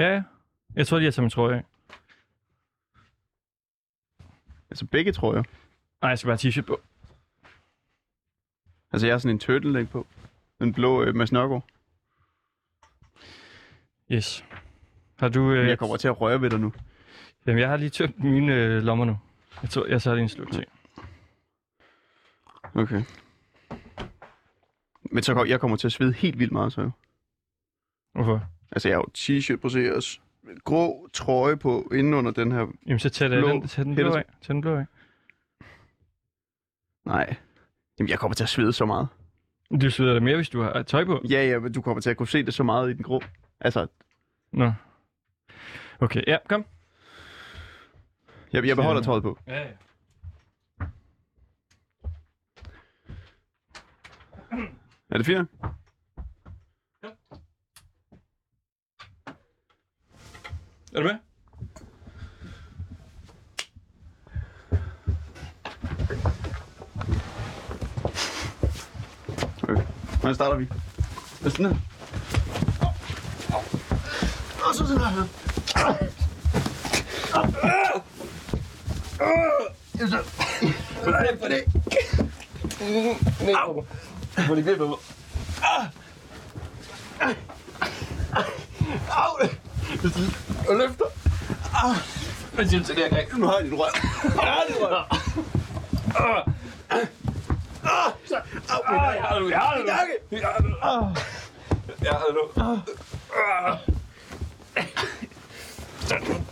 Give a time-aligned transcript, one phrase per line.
[0.00, 0.22] Ja.
[0.74, 1.64] Jeg tror lige, jeg tager min trøje af.
[4.70, 5.42] Altså begge trøjer.
[6.02, 6.80] Nej, jeg skal bare have t-shirt på.
[8.92, 10.06] Altså jeg har sådan en turtleneck på.
[10.60, 11.64] Den blå øh, Mads Nørgaard.
[14.12, 14.44] Yes.
[15.18, 15.52] Har du...
[15.52, 16.72] Øh, Jeg kommer til at røre ved dig nu.
[17.46, 19.18] Jamen, jeg har lige tømt mine øh, lommer nu.
[19.62, 20.66] Jeg tror, jeg lige en sluk til.
[22.74, 23.02] Okay.
[25.02, 26.90] Men så kom, jeg kommer til at svede helt vildt meget så jo.
[28.12, 28.46] Hvorfor?
[28.72, 30.18] Altså jeg har jo t-shirt på også.
[30.64, 32.66] Grå trøje på inden under den her.
[32.86, 33.48] Jamen, så tag, Blå.
[33.48, 34.24] den, tag den blå af.
[34.42, 34.86] Tag den blå af.
[37.04, 37.34] Nej.
[37.98, 39.08] Jamen jeg kommer til at svede så meget.
[39.82, 41.22] Du sveder da mere, hvis du har tøj på.
[41.30, 43.20] Ja, ja, men du kommer til at kunne se det så meget i den grå.
[43.60, 43.86] Altså,
[44.52, 44.72] Nå.
[46.00, 46.64] Okay, ja, kom.
[48.52, 49.38] jeg, jeg beholder tøjet på.
[49.46, 49.68] Ja, ja.
[55.10, 55.50] Er det fint?
[60.92, 61.14] Er du med?
[69.62, 69.82] Okay.
[70.20, 70.68] Hvordan starter vi?
[71.40, 71.76] Hvad sådan her?
[74.68, 75.26] Og så sådan her.
[81.02, 81.64] Hvordan for det?
[83.56, 83.84] Au!
[84.46, 84.98] Hvor det griber mig.
[89.10, 89.48] Au!
[90.70, 91.04] Og løfter.
[92.54, 93.38] Hvad siger du til det her gang?
[93.38, 93.90] Nu har jeg dit rør.
[94.24, 95.16] Ja, dit rør.
[98.68, 99.90] Au, min Jeg har det nu, jeg har det nu.
[100.36, 100.74] Jeg har det nu.
[102.02, 102.34] Jeg har det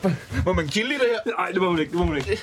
[0.04, 0.10] nu.
[0.44, 1.32] Må man kilde i det her?
[1.38, 2.40] Nej, det må man ikke, det må man ikke.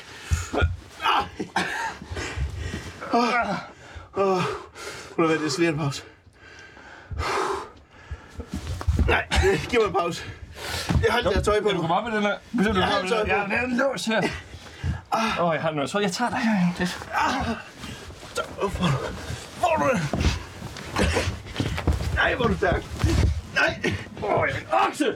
[5.18, 6.04] Må det være, det er lige en pause.
[9.08, 9.28] Nej,
[9.70, 10.24] giv mig en pause.
[11.04, 12.36] Jeg har her tøj på Kan du komme op med den her?
[12.64, 13.28] Kan du Jeg har tøj på.
[13.28, 14.22] Ja, den er lås her.
[15.42, 15.86] Åh, jeg har den nu.
[15.94, 16.74] Jeg jeg tager dig her.
[16.78, 16.90] Det.
[19.62, 20.02] Får du det?
[22.16, 22.84] Nej, hvor er du stærk.
[23.56, 23.94] Nej.
[24.24, 25.16] Åh, jeg er en okse.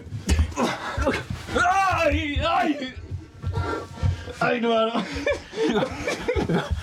[1.55, 2.75] Ej, ej.
[4.41, 5.01] Ej, nu er der.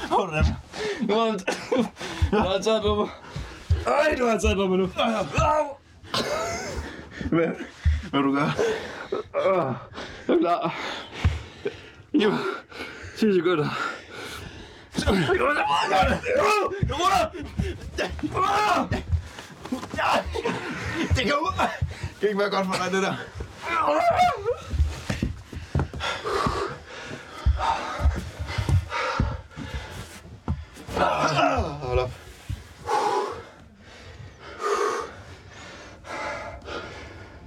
[0.08, 0.54] Får du det?
[1.00, 1.40] Nu har han,
[2.32, 3.08] nu har han taget på mig.
[3.86, 4.90] Ej, nu har han taget på mig nu.
[4.96, 5.66] Au.
[7.30, 7.48] Hvad,
[8.10, 8.50] hvad du gør?
[10.28, 10.74] Jeg er klar.
[12.14, 12.32] Jo,
[13.18, 13.68] 10 sekunder.
[21.16, 21.32] Det kan
[22.10, 23.14] det kan ikke være godt for dig, det der.
[31.82, 32.25] Hold op.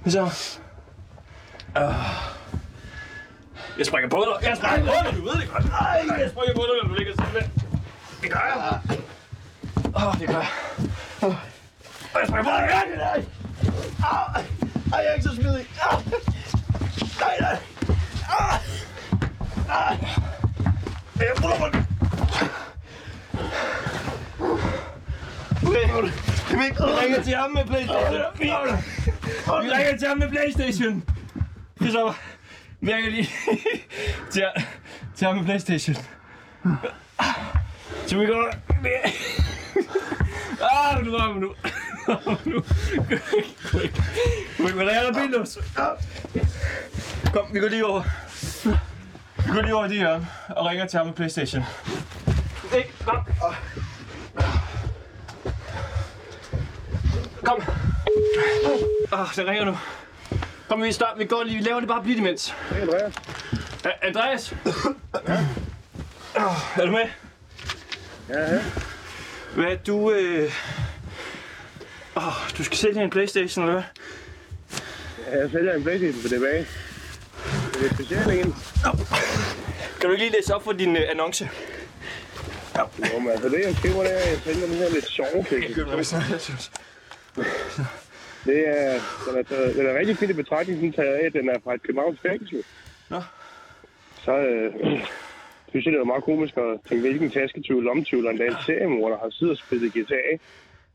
[0.02, 0.58] Hvad Så.
[1.76, 1.94] Uh.
[3.78, 4.48] Jeg springer på dig.
[4.48, 5.64] Jeg springer på dig, du ved det godt.
[5.68, 7.48] Nej, jeg springer på dig, når du ligger sådan der.
[8.22, 8.98] Det gør jeg.
[9.96, 10.48] Åh, oh, det gør jeg.
[12.14, 12.66] Og jeg springer på dig.
[12.66, 13.24] Nej, nej.
[14.00, 14.44] der.
[14.92, 15.66] Ej, jeg er ikke så smidig.
[15.90, 15.98] Ah.
[17.20, 17.58] Nej, nej.
[18.38, 18.60] Ah.
[19.68, 19.98] Ah.
[21.16, 21.86] Jeg bruger mig.
[25.66, 28.99] Okay, det er ringer til ham med Playstation.
[29.62, 31.04] Vi, vi ringer til ham med Playstation.
[31.80, 32.14] Christoffer,
[32.80, 33.30] vi ringer lige
[34.32, 34.44] til,
[35.16, 35.96] til ham med Playstation.
[38.06, 38.50] Så vi går...
[40.62, 41.54] Ah, du rammer nu.
[42.44, 42.64] nu.
[44.58, 45.58] Men der er der bildos.
[47.32, 48.02] Kom, vi går lige over.
[49.46, 51.64] Vi går lige over i det her og ringer til ham med Playstation.
[52.76, 52.92] Ikke?
[53.04, 53.16] Kom.
[53.40, 53.54] Kom.
[59.12, 59.78] Åh, oh, den ringer nu.
[60.68, 61.18] Kom, vi stopper.
[61.18, 61.56] Vi går lige.
[61.56, 62.54] Vi laver det bare blidt imens.
[62.70, 63.12] Hej Andreas.
[63.84, 64.52] A- Andreas?
[66.36, 67.08] Oh, er du med?
[68.28, 68.60] Ja, ja.
[69.54, 70.10] Hvad, du...
[70.12, 70.52] Øh...
[72.16, 73.82] Oh, du skal sælge en Playstation, eller
[75.28, 75.40] hvad?
[75.40, 76.66] Jeg sælger en Playstation på tilbage.
[77.74, 78.54] Det er specielt en.
[80.00, 81.50] Kan du ikke lige læse op for din øh, annonce?
[82.78, 85.44] Jo, men altså det jeg skriver, det er, at jeg sælger den her lidt sjove
[85.48, 85.88] Playstation.
[87.36, 87.46] Det
[88.48, 91.48] er, den er, taget- den er rigtig fint i betragtning, sådan taget af, at den
[91.48, 92.64] er fra et Københavns fængsel.
[93.08, 93.20] Nå.
[94.24, 94.72] Så øh,
[95.68, 99.18] synes jeg, det var meget komisk at tænke, hvilken tasketyv, lommetyv eller en seriemor, der
[99.18, 100.24] har siddet og spillet GTA,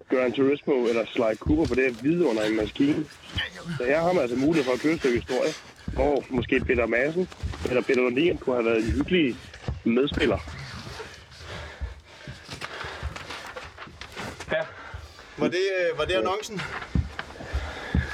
[0.09, 3.05] Gran Turismo eller Sly Cooper på det her hvide under en maskine.
[3.77, 5.51] Så her har man altså mulighed for at køre et stykke historie,
[5.93, 7.27] hvor måske Peter Madsen
[7.69, 9.35] eller Peter Lundin kunne have været en hyggelig
[9.83, 10.37] medspiller.
[14.51, 14.61] Ja.
[15.37, 16.61] Var det, øh, var det annoncen?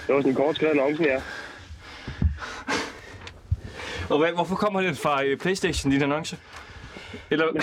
[0.08, 1.22] Det var sådan en kort skrevet annoncen, ja.
[4.10, 6.38] Og hvad, hvorfor kommer den fra øh, Playstation, din annonce?
[7.30, 7.46] Eller...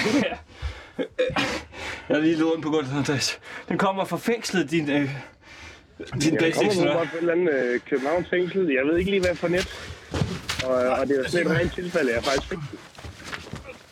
[2.08, 3.38] Jeg har lige lånt på gulvet, Andreas.
[3.68, 5.08] Den kommer fra fængslet, din, øh, din
[5.98, 6.88] Jeg kommer Playstation.
[6.88, 6.92] hva'?
[6.92, 8.70] godt på et eller andet øh, Københavns fængsel.
[8.70, 9.74] Jeg ved ikke lige, hvad for net.
[10.64, 12.12] Og, og det var sådan et rent tilfælde.
[12.14, 12.58] Jeg faktisk fik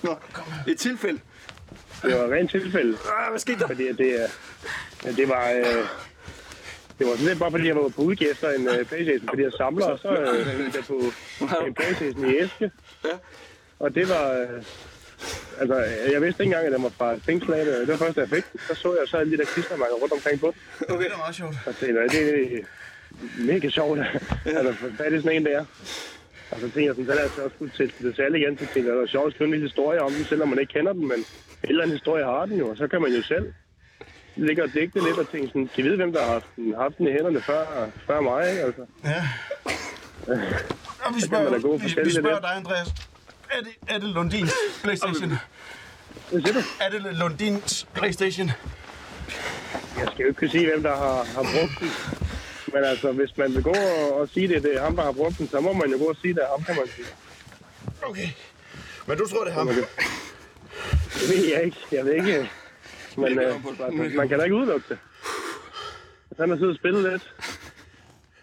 [0.03, 0.17] Nå,
[0.69, 1.21] et tilfælde.
[2.03, 2.99] Det var et rent tilfælde.
[3.19, 3.67] Ah, hvad skete der?
[3.67, 4.29] Fordi det, er-
[5.05, 5.51] ja, det var...
[5.51, 5.85] Øh,
[6.99, 9.43] det var sådan lidt bare fordi, jeg var på udkig efter en øh, Playstation, fordi
[9.43, 12.71] jeg samler, og så øh, hørte jeg på en Playstation i æske.
[13.05, 13.17] Ja.
[13.79, 14.33] Og det var...
[14.33, 14.63] Øh,
[15.61, 15.77] altså,
[16.13, 17.75] jeg vidste ikke engang, at den var fra et fængsel af det.
[17.75, 18.45] Det var først, da jeg fik.
[18.69, 20.95] Så så jeg så alle de der klistermærker rundt omkring på den.
[20.95, 21.55] Okay, det er meget sjovt.
[21.67, 22.63] Og tænkte, jeg, det er
[23.39, 23.99] mega sjovt.
[24.47, 25.65] altså, hvad er det sådan en, der?
[26.51, 28.59] Og så tænkte jeg, sådan, så jeg så også skulle til det salg igen.
[28.59, 30.59] Så tænkte jeg, det var sjovt at skrive en lille historie om den, selvom man
[30.59, 31.09] ikke kender den.
[31.09, 31.25] Men en
[31.69, 33.53] eller anden historie har den jo, og så kan man jo selv
[34.37, 36.75] ligge og digte lidt og tænke sådan, kan I vide, hvem der har haft den,
[36.75, 38.63] haft den i hænderne før, før mig, ikke?
[38.63, 39.23] Altså, Ja.
[41.05, 42.89] Og vi spørger, vi, vi det spørger dig, Andreas.
[43.51, 44.53] Er det, er det Lundins
[44.83, 45.33] Playstation?
[46.31, 46.59] hvad siger du?
[46.81, 48.51] Er det Lundins Playstation?
[49.99, 51.91] Jeg skal jo ikke kunne sige, hvem der har, har brugt den.
[52.75, 55.13] Men altså, hvis man vil gå og, og sige det, det er ham, der har
[55.13, 57.07] brugt den, så må man jo gå og sige, det er ham, kan man sige.
[58.03, 58.29] Okay.
[59.07, 59.67] Men du tror, det er ham?
[59.67, 61.77] Det ved jeg ikke.
[61.93, 62.51] Jeg ved ikke.
[63.17, 64.99] Men øh, man kan da ikke udelukke det.
[66.39, 67.35] Han har siddet og spillet lidt,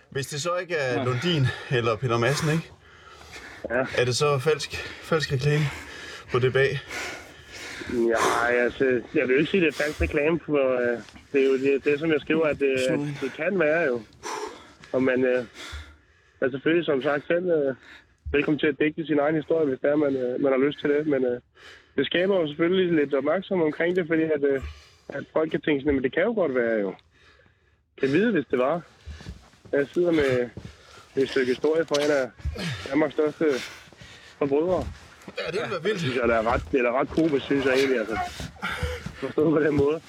[0.09, 2.71] Hvis det så ikke er Lundin eller Peter Madsen, ikke?
[3.69, 3.85] Ja.
[3.97, 5.63] Er det så falsk, falsk reklame
[6.31, 6.79] på det bag?
[7.93, 10.97] Ja, altså, jeg vil jo ikke sige, at det er falsk reklame, for øh,
[11.33, 14.01] det er jo det, det, som jeg skriver, at det, at det kan være jo.
[14.91, 15.45] Og man øh,
[16.41, 17.75] er selvfølgelig, som sagt, selv øh,
[18.31, 20.79] velkommen til at dække sin egen historie, hvis det er, man, øh, man har lyst
[20.79, 21.07] til det.
[21.07, 21.39] Men øh,
[21.97, 24.61] det skaber jo selvfølgelig lidt opmærksomhed omkring det, fordi at, øh,
[25.09, 26.95] at folk kan tænke sådan, men det kan jo godt være jo.
[27.99, 28.81] Kan vide, hvis det var.
[29.71, 30.49] Jeg sidder med
[31.15, 32.29] et stykke historie fra en af
[32.89, 33.45] Danmarks største
[34.37, 34.87] forbrydere
[35.39, 35.99] Ja, det ville være vildt.
[35.99, 38.17] synes jeg, det er ret, det er ret komisk, synes jeg egentlig, altså.
[39.13, 40.01] Forstået på den måde.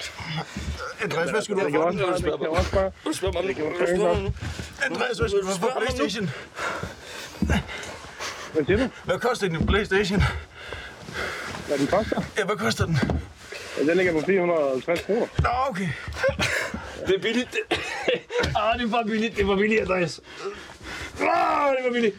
[1.02, 1.98] Andreas, hvad skal du Det have for den?
[1.98, 2.92] det.
[3.04, 3.64] Du spørger mig Det nu.
[3.64, 4.32] Du spørger mig nu.
[4.90, 6.30] Andreas, hvad skal du have for Playstation?
[8.52, 8.88] Hvad siger du?
[9.04, 10.20] Hvad koster din Playstation?
[11.66, 12.22] Hvad den koster?
[12.38, 12.98] Ja, hvad koster den?
[13.78, 15.26] Ja, den ligger på 450 kroner.
[15.38, 15.88] Nå, okay.
[17.06, 17.48] Det er billigt.
[17.52, 17.78] Det...
[18.56, 19.36] ah, det var billigt.
[19.36, 20.20] Det var billigt, Andreas.
[21.20, 22.16] Ah, det var billigt.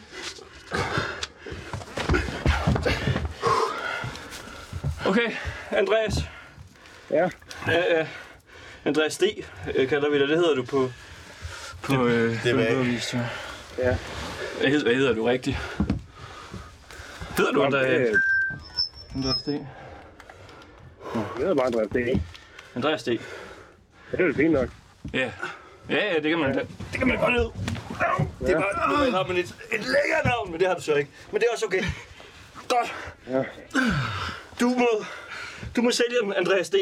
[5.06, 5.30] Okay,
[5.70, 6.14] Andreas.
[7.10, 7.28] Ja,
[7.68, 8.06] Ja, ja.
[8.84, 9.22] Andreas D.
[9.74, 10.28] øh, kalder vi dig.
[10.28, 10.90] Det hedder du på...
[11.82, 12.70] På, øh, det er på hvad?
[12.70, 13.14] Økonomist,
[13.78, 13.96] ja.
[14.60, 15.56] Hvad hedder, hvad hedder du rigtigt?
[17.36, 18.16] Hedder du Andreas?
[19.16, 19.46] Andreas D.
[19.46, 19.66] det
[21.38, 22.22] hedder bare Andreas, det er ikke.
[22.74, 23.06] Andreas D.
[24.10, 24.68] Det er jo fint nok.
[25.12, 25.30] Ja.
[25.88, 26.68] Ja, ja, det kan man, det
[26.98, 27.52] kan man godt lide.
[28.40, 30.94] Det er bare, ved, har man et, et lækkert navn, men det har du så
[30.94, 31.10] ikke.
[31.32, 31.82] Men det er også okay.
[32.68, 32.94] Godt.
[33.28, 33.42] Ja.
[34.60, 34.88] Du må,
[35.76, 36.74] du må sælge den, Andreas D.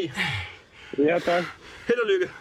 [0.97, 1.43] Ja, tak.
[1.87, 2.33] Held og lykke.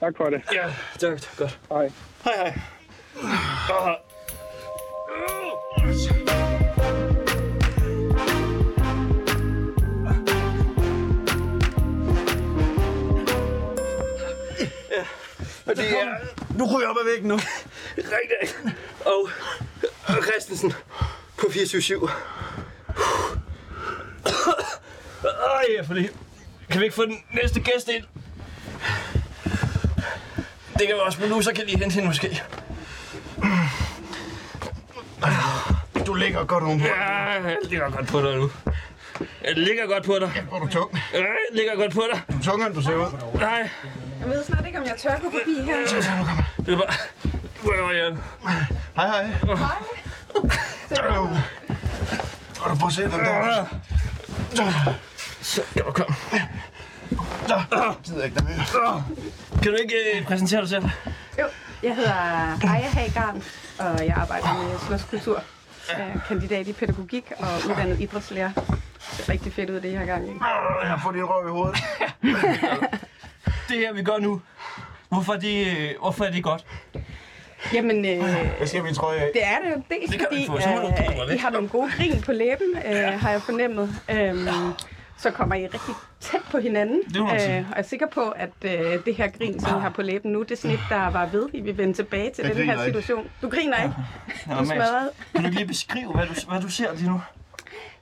[0.00, 0.42] Tak for det.
[0.52, 1.20] Ja, tak.
[1.36, 1.58] Godt.
[1.68, 1.92] Hej.
[2.24, 2.60] Hej, hej.
[3.70, 4.11] Ah.
[15.76, 16.08] Det er
[16.58, 17.38] Nu ryger jeg op ad væggen nu.
[17.96, 18.56] rigtig.
[19.04, 19.28] Og,
[20.22, 20.72] Christensen
[21.38, 22.10] på 24-7.
[25.24, 26.08] Ej, ja, fordi...
[26.70, 28.04] Kan vi ikke få den næste gæst ind?
[30.78, 32.42] Det kan vi også, men nu så kan lige hente hende måske.
[36.06, 36.86] Du ligger godt ovenpå.
[36.86, 38.50] Ja, jeg ligger godt på dig nu.
[39.44, 40.44] Jeg ligger godt på dig.
[40.48, 40.98] Hvor er du tung?
[41.14, 42.22] Ja, jeg ligger godt på dig.
[42.32, 43.38] Du er tungere, end du ser ud.
[43.38, 43.68] Nej,
[44.22, 45.76] Jeg ved snart ikke, om jeg tør gå forbi her.
[46.66, 46.92] det er bare...
[47.62, 48.16] Hvor er jeg?
[48.96, 49.30] Hej, hej.
[51.16, 51.22] Øv.
[52.62, 53.64] Og du prøver at se den der.
[55.42, 56.16] Så, kan du komme.
[57.48, 59.04] Jeg gider ikke der mere.
[59.62, 60.84] Kan du ikke øh, præsentere dig selv?
[61.38, 61.44] Jo,
[61.82, 62.14] jeg hedder
[62.74, 63.42] Aya Hagarn,
[63.78, 65.42] og jeg arbejder med slåskultur.
[65.90, 68.52] Jeg er kandidat i pædagogik og uddannet idrætslærer.
[68.52, 70.32] Det er rigtig fedt ud, det jeg har gang i.
[70.82, 71.78] Jeg har fået din røv i hovedet.
[73.44, 74.40] Det her, vi gør nu.
[75.08, 76.64] Hvorfor er det, øh, hvorfor er det godt?
[77.74, 79.30] Jamen, øh, Jeg skal min trøje af.
[79.34, 80.56] det er det jo dels Det kan fordi, vi få.
[81.28, 81.34] Øh.
[81.34, 83.94] I har nogle gode grin på læben, øh, har jeg fornemmet.
[84.10, 84.48] Øhm,
[85.18, 87.00] så kommer I rigtig tæt på hinanden.
[87.08, 87.16] Det.
[87.16, 88.70] Øh, og jeg er sikker på, at øh,
[89.06, 91.26] det her grin, som I har på læben nu, det er sådan et, der var
[91.26, 91.48] ved.
[91.52, 92.98] I vil vende tilbage til Jeg den her griner ikke.
[93.02, 93.30] situation.
[93.42, 93.94] Du griner ikke?
[94.48, 95.08] Ja, Du er smadret.
[95.34, 97.20] Kan du lige beskrive, hvad du, hvad du ser lige nu?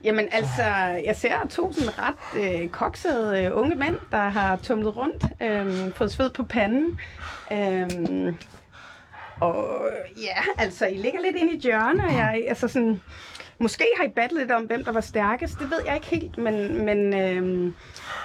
[0.05, 0.63] Jamen altså,
[1.05, 5.95] jeg ser to sådan ret øh, koksede øh, unge mænd, der har tumlet rundt, øh,
[5.95, 7.01] fået sved på panden.
[7.53, 8.35] Øh,
[9.41, 13.01] og ja, altså, I ligger lidt inde i hjørne, og jeg, altså sådan,
[13.63, 15.59] Måske har I battlet lidt om, hvem der var stærkest.
[15.59, 17.73] Det ved jeg ikke helt, men, men øh,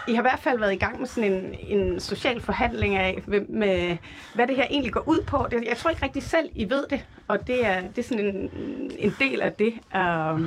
[0.07, 3.23] I har i hvert fald været i gang med sådan en, en social forhandling af,
[3.25, 3.97] hvem, med,
[4.35, 5.47] hvad det her egentlig går ud på.
[5.51, 8.25] Det, jeg tror ikke rigtig selv, I ved det, og det er, det er sådan
[8.25, 8.51] en,
[8.99, 10.41] en del af det øh,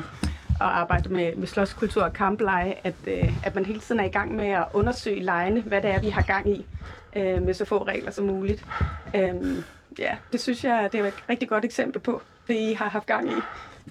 [0.60, 4.08] at arbejde med, med slåskultur og kampleje, at, øh, at man hele tiden er i
[4.08, 6.66] gang med at undersøge lejene, hvad det er, vi har gang i,
[7.16, 8.64] øh, med så få regler som muligt.
[9.14, 9.34] Øh,
[9.98, 13.06] ja, det synes jeg, det er et rigtig godt eksempel på, det I har haft
[13.06, 13.34] gang i.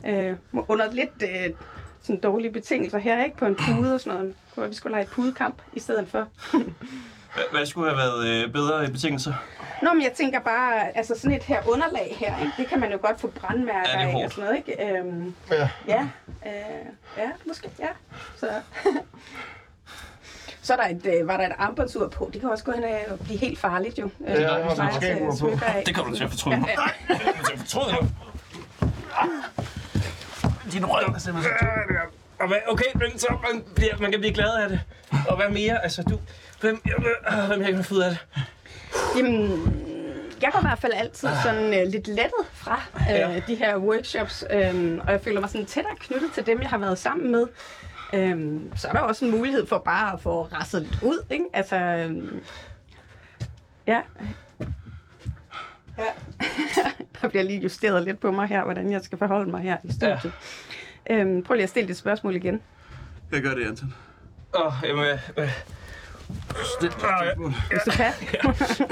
[0.09, 1.53] Øh, under lidt øh,
[2.01, 3.37] sådan dårlige betingelser her, ikke?
[3.37, 4.35] På en pude og sådan noget.
[4.55, 6.27] Kunne vi skulle lege et pudekamp i stedet for.
[6.51, 9.33] Hvad- Hvad skulle have været øh, bedre betingelser?
[9.81, 12.51] Nå, men jeg tænker bare, altså sådan et her underlag her, ikke?
[12.57, 14.97] det kan man jo godt få brandmærker Ja, det er af og sådan noget, ikke?
[14.97, 15.69] Øhm, Ja.
[15.87, 16.07] ja,
[16.45, 16.85] øh,
[17.17, 17.87] ja, måske, ja.
[18.37, 18.47] Så,
[20.61, 22.29] så er der et, øh, var der et armbåndsur på.
[22.33, 24.09] Det kan også gå hen og blive helt farligt, jo.
[24.27, 25.59] Ja, der er sådan et skabur på.
[25.85, 26.55] Det kommer du til at fortryde.
[26.55, 26.65] Det
[27.19, 28.07] kommer du til at fortryde nu.
[30.73, 31.53] Din røv er simpelthen.
[32.39, 34.81] Og hvad, okay, men så man, bliver, man kan blive glad af det.
[35.29, 35.83] Og hvad mere?
[35.83, 36.19] Altså, du...
[36.61, 38.19] Hvem, øh, hvem jeg kan få ud af det?
[39.17, 39.51] Jamen,
[40.41, 43.41] jeg går i hvert fald altid sådan øh, lidt lettet fra øh, Ja.
[43.47, 46.77] de her workshops, øh, og jeg føler mig sådan tættere knyttet til dem, jeg har
[46.77, 47.47] været sammen med.
[48.13, 51.45] Øh, så er der også en mulighed for bare at få rasset lidt ud, ikke?
[51.53, 52.31] Altså, øh,
[53.87, 54.01] ja.
[55.97, 56.03] Ja.
[57.21, 59.91] der bliver lige justeret lidt på mig her, hvordan jeg skal forholde mig her i
[59.91, 60.31] studiet.
[61.09, 61.15] Ja.
[61.15, 62.61] Øhm, prøv lige at stille dit spørgsmål igen.
[63.31, 63.93] Jeg gør det, Anton.
[64.55, 65.05] Åh, oh, jamen...
[65.05, 65.49] Øh, øh.
[66.81, 68.13] Det, ah, Hvis du kan.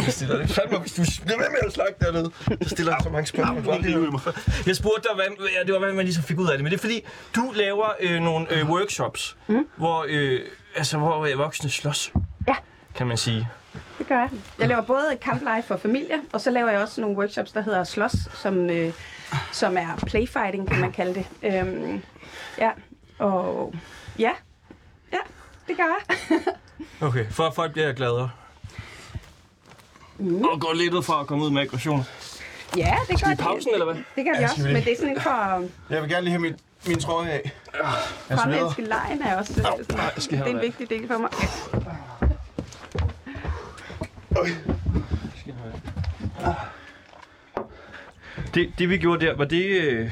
[0.06, 2.32] jeg stiller det fandme, hvis du bliver ved med at snakke dernede.
[2.62, 4.22] Så stiller jeg så mange spørgsmål.
[4.68, 6.64] Jeg spurgte dig, hvad, ja, det var, hvad man ligesom fik ud af det.
[6.64, 9.68] Men det er fordi, du laver øh, nogle øh, workshops, mm.
[9.78, 10.40] hvor, øh,
[10.76, 12.12] altså, hvor øh, voksne slås,
[12.48, 12.56] Ja.
[12.96, 13.48] kan man sige.
[13.98, 14.30] Det gør jeg.
[14.60, 17.84] Jeg laver både kampleje for familier, og så laver jeg også nogle workshops, der hedder
[17.84, 18.94] Slås, som, øh,
[19.52, 21.26] som er playfighting, kan man kalde det.
[21.44, 22.02] Øhm,
[22.58, 22.70] ja,
[23.20, 23.74] og
[24.20, 24.32] ja,
[25.14, 25.18] ja,
[25.68, 26.40] det gør jeg.
[27.02, 28.30] Okay, for at folk bliver gladere.
[30.20, 30.42] Mm.
[30.44, 32.04] Og går lidt ud fra at komme ud med aggression.
[32.78, 33.96] ja, det gør I pausen, eller hvad?
[33.96, 36.56] Det gør vi også, men det er sådan for Jeg vil gerne lige have min,
[36.88, 37.52] min trøje af.
[38.32, 40.78] fremmenneske lejen er også sådan, jeg skal have det er en det.
[40.80, 41.30] vigtig del for mig.
[48.54, 49.66] Det, det vi gjorde der, var det...
[49.66, 50.12] Øh...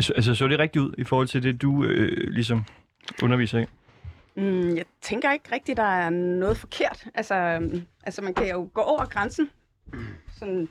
[0.00, 2.64] Så, altså, så det rigtigt ud i forhold til det, du øh, ligesom
[3.22, 3.64] underviser i?
[4.36, 7.04] Mm, jeg tænker ikke rigtigt, der er noget forkert.
[7.14, 9.50] Altså, øhm, altså man kan jo gå over grænsen.
[10.38, 10.68] Sådan,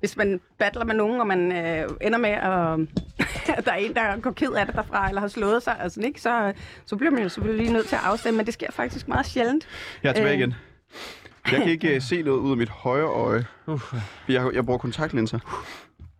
[0.00, 2.80] hvis man battler med nogen, og man øh, ender med, at,
[3.58, 6.00] at der er en, der går ked af det derfra, eller har slået sig, altså,
[6.00, 6.20] ikke?
[6.20, 6.52] Så,
[6.86, 9.26] så bliver man jo selvfølgelig lige nødt til at afstemme, men det sker faktisk meget
[9.26, 9.68] sjældent.
[10.02, 10.38] Jeg er tilbage Øh.
[10.38, 10.54] igen.
[11.52, 13.46] Jeg kan ikke uh, se noget ud af mit højre øje.
[13.66, 13.80] Uh.
[14.28, 15.38] Jeg, jeg bruger kontaktlinser.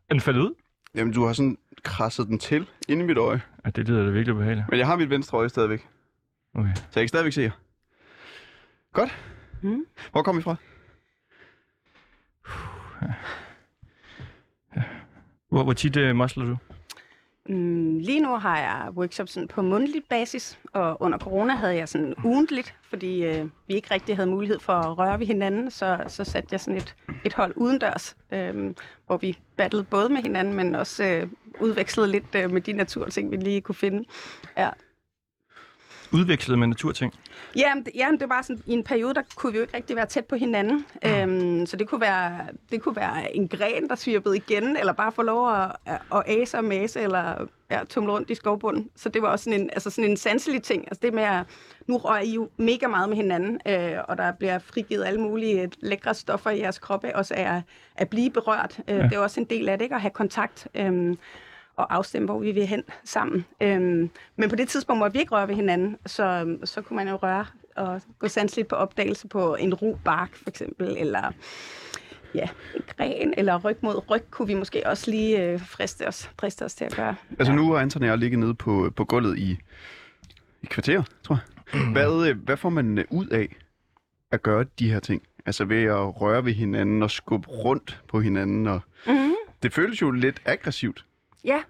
[0.09, 0.55] Er den faldet ud?
[0.95, 3.43] Jamen, du har sådan krasset den til inde i mit øje.
[3.65, 4.67] Ja, det lyder da virkelig behageligt.
[4.71, 5.89] Men jeg har mit venstre øje stadigvæk.
[6.55, 6.75] Okay.
[6.75, 7.51] Så jeg kan stadigvæk se jer.
[8.93, 9.19] Godt.
[9.63, 9.87] Mm.
[10.13, 10.57] Hvor kom I fra?
[15.49, 16.57] Hvor, hvor tit øh, musler du?
[17.49, 21.89] Mm, lige nu har jeg workshops sådan på mundtlig basis, og under corona havde jeg
[21.89, 26.05] sådan ugentligt, fordi øh, vi ikke rigtig havde mulighed for at røre ved hinanden, så,
[26.07, 28.75] så satte jeg sådan et, et hold udendørs, øh,
[29.07, 31.29] hvor vi battlede både med hinanden, men også øh,
[31.61, 34.05] udvekslede lidt øh, med de naturting, vi lige kunne finde.
[34.57, 34.71] Ja.
[36.15, 37.15] Udvekslet med naturting?
[37.85, 40.07] Det, jamen, det var sådan, i en periode, der kunne vi jo ikke rigtig være
[40.07, 40.85] tæt på hinanden.
[41.07, 42.39] Øhm, så det kunne, være,
[42.71, 46.23] det kunne være en gren, der svirpede igen, eller bare få lov at, at, at
[46.27, 48.91] ase og mase, eller ja, tumle rundt i skovbunden.
[48.97, 50.85] Så det var også sådan en, altså sådan en sanselig ting.
[50.87, 51.47] Altså det med at,
[51.87, 55.71] nu rører I jo mega meget med hinanden, øh, og der bliver frigivet alle mulige
[55.81, 57.63] lækre stoffer i jeres kroppe, også af at,
[57.97, 58.81] at blive berørt.
[58.89, 59.03] Øh, ja.
[59.03, 59.95] Det er også en del af det, ikke?
[59.95, 60.69] At have kontakt.
[60.75, 61.17] Øh,
[61.77, 63.45] og afstemme, hvor vi vil hen sammen.
[63.61, 67.09] Øhm, men på det tidspunkt måtte vi ikke røre ved hinanden, så, så kunne man
[67.09, 71.33] jo røre og gå sandsligt på opdagelse på en ru bark, for eksempel, eller
[72.35, 76.31] ja, en gren, eller ryg mod ryg, kunne vi måske også lige øh, friste os,
[76.41, 77.15] friste os til at gøre.
[77.39, 79.59] Altså, nu har Anton og jeg ligget nede på, på gulvet i,
[80.63, 81.45] i kvarter, tror jeg.
[81.93, 83.57] Hvad, øh, hvad får man øh, ud af
[84.31, 85.23] at gøre de her ting?
[85.47, 88.67] Altså ved at røre ved hinanden og skubbe rundt på hinanden.
[88.67, 88.81] Og...
[89.07, 89.35] Mm-hmm.
[89.63, 91.05] Det føles jo lidt aggressivt.
[91.45, 91.63] Ja.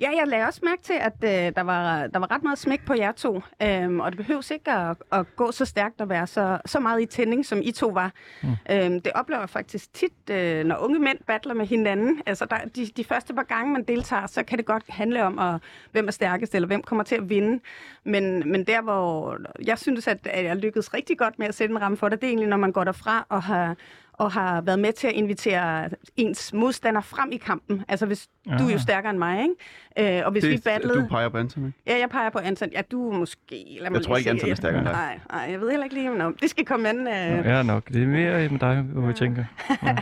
[0.00, 2.86] Ja, jeg lagde også mærke til, at øh, der, var, der var ret meget smæk
[2.86, 6.26] på jer to, øhm, og det behøves ikke at, at gå så stærkt og være
[6.26, 8.12] så, så meget i tænding, som I to var.
[8.42, 8.48] Mm.
[8.70, 12.22] Øhm, det oplever jeg faktisk tit, øh, når unge mænd battler med hinanden.
[12.26, 15.38] Altså, der, de, de første par gange, man deltager, så kan det godt handle om,
[15.38, 15.60] at,
[15.92, 17.60] hvem er stærkest, eller hvem kommer til at vinde.
[18.04, 21.72] Men, men der, hvor jeg synes, at, at jeg lykkedes rigtig godt med at sætte
[21.72, 23.76] en ramme for det, det er egentlig, når man går derfra og har,
[24.18, 27.84] og har været med til at invitere ens modstander frem i kampen.
[27.88, 28.28] Altså, hvis
[28.58, 30.18] du er jo stærkere end mig, ikke?
[30.18, 31.00] Øh, og hvis vi Det, battlede...
[31.02, 31.78] du peger på Anton, ikke?
[31.86, 32.68] Ja, jeg peger på Anton.
[32.72, 33.76] Ja, du måske...
[33.80, 34.30] Lad mig Jeg tror ikke.
[34.30, 34.94] Anton er stærkere end dig.
[34.96, 36.98] Nej, nej, jeg ved heller ikke lige, om det skal komme an.
[37.08, 37.88] Øh, Ja, nok.
[37.88, 39.44] Det er mere med dig, hvor jeg tænker.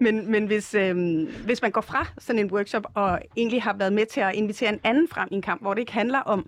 [0.00, 3.92] Men, men hvis, øhm, hvis man går fra sådan en workshop og egentlig har været
[3.92, 6.46] med til at invitere en anden frem i en kamp, hvor det ikke handler om,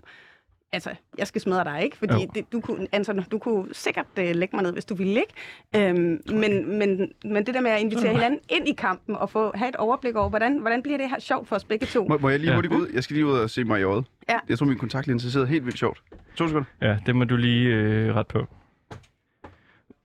[0.71, 1.97] altså, jeg skal smadre dig, ikke?
[1.97, 2.29] Fordi Jo.
[2.35, 5.89] det, du, kunne, Anton, du kunne sikkert øh, lægge mig ned, hvis du ville, ikke?
[5.89, 9.51] Øhm, men, men, men det der med at invitere hinanden ind i kampen og få,
[9.55, 12.07] have et overblik over, hvordan, hvordan bliver det her sjovt for os begge to?
[12.07, 12.55] Må, må jeg lige Ja.
[12.55, 12.87] hurtigt gå ud?
[12.93, 14.05] Jeg skal lige ud og se mig i øjet.
[14.29, 14.37] Ja.
[14.49, 16.03] Jeg tror, min kontaktlinse sidder helt vildt sjovt.
[16.35, 16.65] To sekunder.
[16.81, 18.45] Ja, det må du lige øh, ret på.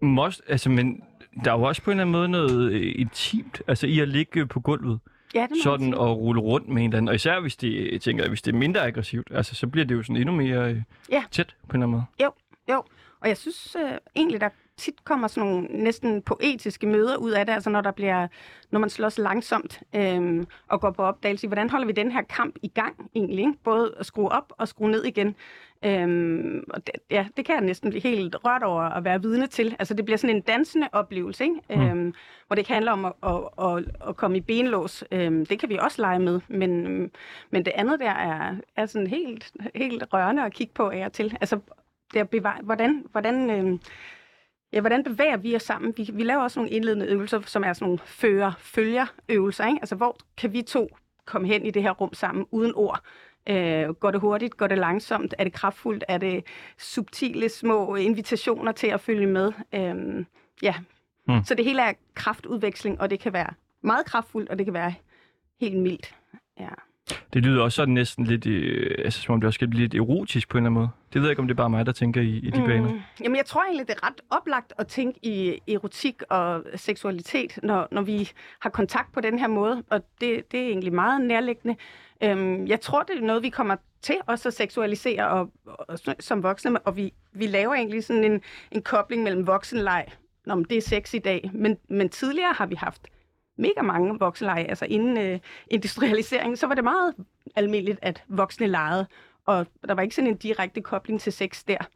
[0.02, 1.02] Most, altså, men
[1.44, 4.08] der er jo også på en eller anden måde noget øh, intimt, altså i at
[4.08, 4.98] ligge på gulvet,
[5.34, 7.08] Ja, det sådan og rulle rundt med en eller anden.
[7.08, 9.94] Og især hvis det, jeg tænker, hvis det er mindre aggressivt, altså så bliver det
[9.94, 11.24] jo sådan endnu mere øh, Ja.
[11.30, 12.04] tæt på en eller anden måde.
[12.22, 12.32] Jo,
[12.74, 12.82] jo.
[13.20, 14.48] Og jeg synes øh, egentlig, der
[14.82, 18.28] tit kommer sådan nogle næsten poetiske møder ud af det, altså når der bliver,
[18.70, 22.56] når man slås langsomt øh, og går på opdagelse hvordan holder vi den her kamp
[22.62, 23.58] i gang egentlig, ikke?
[23.64, 25.36] både at skrue op og skrue ned igen.
[25.84, 29.46] Øhm, og det, ja, det kan jeg næsten blive helt rørt over at være vidne
[29.46, 29.76] til.
[29.78, 31.60] Altså det bliver sådan en dansende oplevelse, ikke?
[31.70, 31.80] Mm.
[31.80, 32.14] Øhm,
[32.46, 35.04] hvor det ikke handler om at, at, at, at komme i benlås.
[35.12, 37.10] Øhm, det kan vi også lege med, men, øhm,
[37.50, 41.12] men det andet der er, er sådan helt, helt rørende at kigge på af og
[41.12, 41.36] til.
[41.40, 41.58] Altså
[42.14, 43.78] det at bevare, hvordan, hvordan, øh,
[44.72, 45.94] ja, hvordan bevæger vi os sammen?
[45.96, 49.66] Vi, vi laver også nogle indledende øvelser, som er sådan nogle fører-følger-øvelser.
[49.66, 49.78] Ikke?
[49.80, 50.88] Altså, hvor kan vi to
[51.24, 53.00] komme hen i det her rum sammen uden ord?
[53.48, 54.56] Øh, går det hurtigt?
[54.56, 55.34] Går det langsomt?
[55.38, 56.04] Er det kraftfuldt?
[56.08, 56.44] Er det
[56.78, 59.52] subtile små invitationer til at følge med?
[59.74, 60.24] Øh,
[60.62, 60.74] ja.
[61.28, 61.44] Mm.
[61.44, 64.94] Så det hele er kraftudveksling, og det kan være meget kraftfuldt, og det kan være
[65.60, 66.14] helt mildt.
[66.60, 66.68] Ja.
[67.32, 69.94] Det lyder også sådan næsten lidt, øh, altså som om det også skal blive lidt
[69.94, 70.88] erotisk på en eller anden måde.
[71.12, 72.66] Det ved jeg ikke, om det er bare mig, der tænker i, i de mm.
[72.66, 73.00] baner.
[73.22, 77.88] Jamen, jeg tror egentlig, det er ret oplagt at tænke i erotik og seksualitet, når,
[77.90, 81.76] når vi har kontakt på den her måde, og det, det er egentlig meget nærliggende.
[82.22, 86.42] Øhm, jeg tror, det er noget, vi kommer til også at seksualisere og, og, som
[86.42, 90.06] voksne, og vi, vi laver egentlig sådan en, en kobling mellem voksenleg,
[90.46, 93.06] Nå, men det er sex i dag, men, men tidligere har vi haft
[93.56, 95.38] mega mange vokseleje, altså inden øh,
[95.70, 97.14] industrialiseringen, så var det meget
[97.56, 99.06] almindeligt, at voksne legede,
[99.46, 101.88] og der var ikke sådan en direkte kobling til sex der.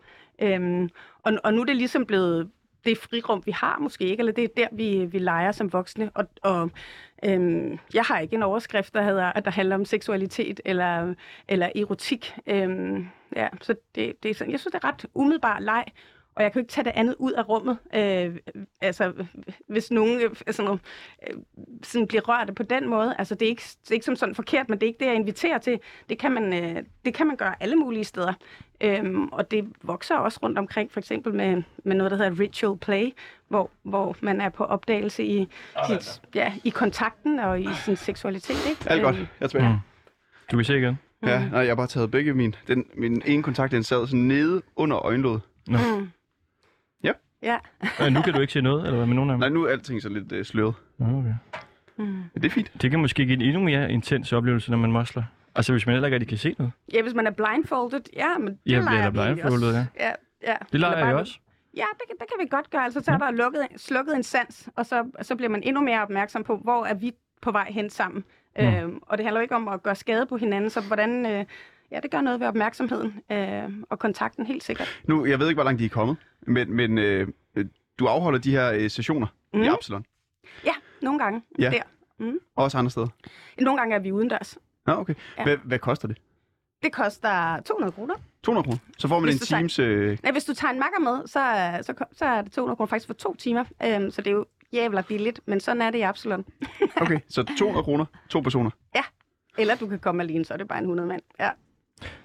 [0.42, 0.90] Øhm,
[1.22, 2.50] og, og nu er det ligesom blevet
[2.84, 6.10] det frirum, vi har måske ikke, eller det er der, vi, vi leger som voksne.
[6.14, 6.70] Og, og
[7.24, 11.14] øhm, jeg har ikke en overskrift, der, hedder, at der handler om seksualitet eller,
[11.48, 12.34] eller erotik.
[12.46, 15.84] Øhm, ja, så det, det er sådan, jeg synes, det er ret umiddelbart leg,
[16.36, 17.78] og jeg kan jo ikke tage det andet ud af rummet.
[17.94, 18.36] Øh,
[18.80, 19.12] altså,
[19.68, 21.36] hvis nogen øh, sådan, øh,
[21.82, 23.14] sådan bliver rørt på den måde.
[23.18, 25.06] Altså, det er, ikke, det er ikke som sådan forkert, men det er ikke det,
[25.06, 25.78] jeg inviterer til.
[26.08, 28.32] Det kan man, øh, det kan man gøre alle mulige steder.
[28.80, 32.78] Øhm, og det vokser også rundt omkring, for eksempel med, med noget, der hedder ritual
[32.78, 33.10] play,
[33.48, 35.48] hvor, hvor man er på opdagelse i,
[35.88, 38.56] sit, ja, i kontakten og i sin seksualitet.
[38.70, 38.90] Ikke?
[38.90, 39.16] Alt godt.
[39.16, 39.68] Øhm, Jeg er tilbage.
[39.72, 39.78] Mm.
[40.50, 40.98] Du kan se igen.
[41.26, 42.54] Ja, nej, jeg har bare taget begge min.
[42.68, 45.40] Den, min ene kontakt, den sad sådan nede under øjenlåget.
[45.68, 46.10] Mm.
[47.42, 47.58] Ja.
[48.00, 48.08] Ja.
[48.08, 49.40] Nu kan du ikke se noget, eller hvad med nogen af dem?
[49.40, 50.74] Nej, nu er alting så lidt øh, sløret.
[51.00, 51.34] Okay.
[51.98, 52.04] Mm.
[52.04, 52.82] Men det er fint.
[52.82, 55.22] Det kan måske give en endnu mere intens oplevelse, når man mosler.
[55.54, 56.72] Altså, hvis man heller ikke rigtig kan se noget.
[56.94, 59.84] ja, hvis man er blindfolded, ja, men det Ja, leger eller blindfoldet, også.
[60.00, 60.10] ja.
[60.46, 60.54] ja.
[60.62, 61.38] Det Eller leger bare- jeg også.
[61.76, 62.84] Ja, det, kan- det kan vi godt gøre.
[62.84, 66.02] Altså, så er der lukket, slukket en sans, og så, så bliver man endnu mere
[66.02, 68.24] opmærksom på, hvor er vi på vej hen sammen.
[68.58, 68.64] Mm.
[68.66, 71.26] Øhm, og det handler jo ikke om at gøre skade på hinanden, så hvordan...
[71.26, 71.44] Øh,
[71.90, 75.00] ja, det gør noget ved opmærksomheden øh, og kontakten, helt sikkert.
[75.04, 77.28] Nu, jeg ved ikke, hvor langt de er kommet, men, men øh,
[77.98, 79.60] du afholder de her øh, sessioner mm.
[79.60, 79.72] i Mhm.
[79.74, 80.04] Absalon.
[80.64, 80.72] Ja,
[81.02, 81.42] nogle gange.
[81.58, 81.70] Ja.
[81.70, 81.82] Der.
[82.18, 82.38] Mm.
[82.56, 83.06] Og også andre steder.
[83.60, 84.58] Nogle gange er vi udendørs.
[84.86, 85.14] Nå, okay.
[85.38, 85.42] Ja.
[85.42, 86.18] Hvad, hvad koster det?
[86.82, 88.14] Det koster 200 kroner.
[88.42, 88.78] 200 kroner.
[88.98, 89.78] Så får man Hvis en tager- Teams...
[89.78, 92.76] Øh, Nej, hvis du tager en makker med, så, er- så, så er det 200
[92.76, 93.64] kroner faktisk for to timer.
[93.84, 96.44] Øhm, så det er jo jævla billigt, men sådan er det i Absalon.
[96.96, 98.70] okay, så 200 kroner, to personer.
[99.58, 101.22] Eller du kan komme alene, så er det bare en 100 mand.
[101.40, 101.50] Ja.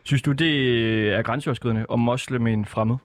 [0.04, 2.96] Synes du, det er grænseoverskridende at mosle med en fremmed?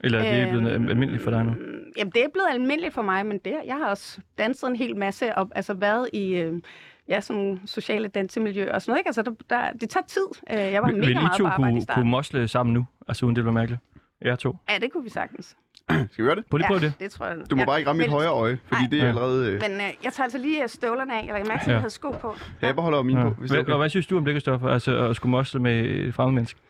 [0.00, 1.54] Eller er det blevet Øhm, almindeligt for dig nu?
[1.96, 4.96] Jamen, det er blevet almindeligt for mig, men det, jeg har også danset en hel
[4.96, 6.62] masse, og altså været i øh,
[7.08, 9.00] ja, sådan sociale dansemiljøer og sådan noget.
[9.00, 9.08] Ikke?
[9.08, 10.26] Altså, der, der, det tager tid.
[10.50, 12.74] Øh, jeg var Vil, mega vil I meget to på i kunne, kunne mosle sammen
[12.74, 12.86] nu?
[13.08, 13.80] Altså uden det bliver mærkeligt?
[14.24, 14.56] Ja, to.
[14.70, 15.56] Ja, det kunne vi sagtens.
[16.12, 16.44] Skal vi gøre det?
[16.50, 16.92] Prøv lige ja, prøve det.
[17.00, 17.36] det tror jeg.
[17.50, 17.66] Du må ja.
[17.66, 18.88] bare ikke ramme mit men- højre øje, fordi Nej.
[18.90, 19.08] det er Ja.
[19.08, 19.46] allerede...
[19.46, 21.24] Øh, Men øh, jeg tager altså lige øh, støvlerne af.
[21.26, 21.72] Jeg lagde mærke til, at Ja.
[21.72, 22.36] jeg havde sko på.
[22.62, 23.28] ja, jeg beholder mine Ja.
[23.28, 23.80] på, hvis er Hvad, og okay.
[23.82, 24.68] hvad synes du om det, Kristoffer?
[24.68, 26.60] Altså at skulle mosle med et fremmed menneske?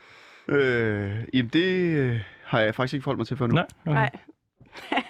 [0.48, 1.64] Øh, jamen, det
[1.96, 3.54] øh, har jeg faktisk ikke forholdt mig til før nu.
[3.54, 3.66] Nej.
[3.87, 3.94] Okay.
[3.94, 4.11] Nej.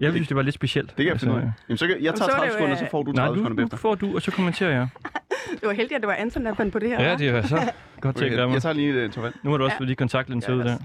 [0.00, 0.88] Jeg synes, det var lidt specielt.
[0.96, 1.50] Det kan jeg finde ud af.
[1.68, 3.24] Jamen, så kan, jeg tager så er 30 det jo, sekunder, så får du Nej,
[3.24, 3.76] 30 nu, sekunder nu efter.
[3.76, 4.88] får du, og så kommenterer jeg.
[5.60, 7.02] Det var heldigt, at det var Anton, der fandt på det her.
[7.02, 7.18] Ja, hva'?
[7.18, 7.56] det er så
[8.00, 8.54] godt tænkt af Okay, mig.
[8.54, 9.34] jeg tager lige et tår vand.
[9.42, 9.80] Nu må du også Ja.
[9.80, 10.74] få lige kontaktlinser Ja, ud der.
[10.74, 10.80] os-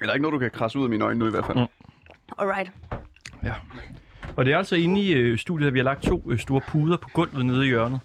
[0.00, 1.58] Er der ikke noget, du kan krasse ud af mine øjne nu i hvert fald?
[1.58, 1.66] Mm.
[2.40, 2.70] Alright.
[4.36, 6.60] Og det er altså inde i øh, studiet, at vi har lagt to øh, store
[6.68, 8.00] puder på gulvet nede i hjørnet,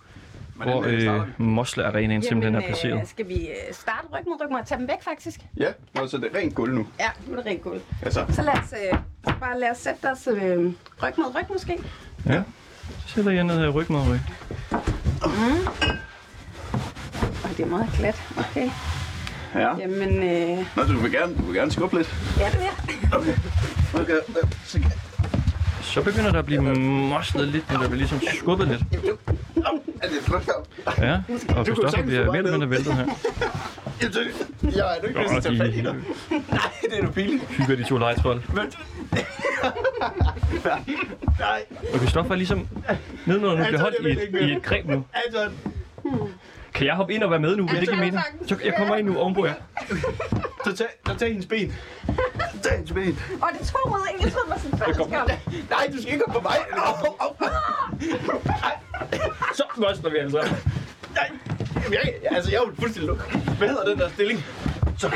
[0.55, 2.99] hvor øh, øh, Mosle Arenaen simpelthen er placeret.
[2.99, 5.39] øh, skal vi øh, starte ryg mod ryg mod at tage dem væk, faktisk?
[5.57, 6.87] Ja, Nå, så det er rent guld nu.
[6.99, 7.81] Ja, nu er det rent guld.
[8.01, 8.99] Altså, Så lad os øh,
[9.39, 10.37] bare lad os sætte os øh,
[11.03, 11.77] ryg mod ryg, måske.
[12.25, 12.41] Ja.
[12.87, 14.19] Så sætter jeg ned her ryg mod ryg.
[17.43, 18.23] Og det er meget glat.
[18.37, 18.69] Okay.
[19.55, 19.75] Ja.
[19.77, 22.15] Jamen, øh, Nå, du vil gerne, du vil gerne skubbe lidt.
[22.39, 23.19] ja, det vil jeg.
[23.19, 23.33] Okay.
[23.93, 24.19] Okay.
[24.65, 24.79] Så,
[25.81, 26.61] Så begynder der at blive
[27.09, 28.81] moslet lidt, men der bliver ligesom skubbet lidt.
[30.01, 30.43] er det flot?
[30.97, 31.19] Ja,
[31.55, 33.05] og Christoffer bliver mere eller mindre væltet her.
[34.01, 34.09] Jeg
[34.75, 35.95] Ja, er du ikke lyst til at tage fat i dig?
[36.51, 37.45] Nej, det er du pinligt.
[37.49, 38.39] hygger de to legetråd.
[38.53, 38.63] Men...
[41.39, 42.67] Nej, Og Christoffer er ligesom
[43.25, 45.05] nedenunder nu bliver holdt jeg i et, i et greb nu.
[45.27, 45.53] Anton.
[46.75, 47.65] Kan jeg hoppe ind og være med nu?
[47.67, 48.19] Vil det ikke mening?
[48.47, 49.53] Så jeg kommer ind nu ovenpå jer.
[50.65, 51.73] Så tag, så tag hendes ben.
[52.63, 53.19] Tag hendes ben.
[53.41, 54.21] Og det er to mod en.
[54.25, 55.69] Jeg troede, det var sådan fællesskab.
[55.69, 56.57] Nej, du skal ikke komme på mig.
[56.71, 57.35] Au, au.
[59.53, 60.37] Så mosler vi altså.
[61.13, 61.31] Nej.
[61.91, 63.25] Jeg, altså, jeg er jo fuldstændig lukket.
[63.57, 64.45] Hvad hedder den der stilling?
[64.97, 65.11] Så.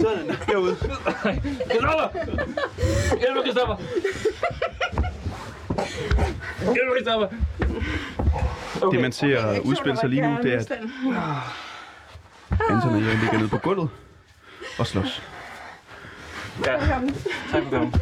[0.00, 0.76] Sådan, herude.
[1.70, 2.08] Christoffer!
[3.18, 3.76] Hjælp mig, Christoffer!
[6.94, 7.28] Christoffer!
[8.90, 10.72] Det, man ser udspille sig lige nu, det er, at
[12.70, 13.88] Anton og jeg ligger nede på gulvet
[14.78, 15.22] og slås.
[16.66, 16.78] Ja,
[17.50, 18.00] tak for det.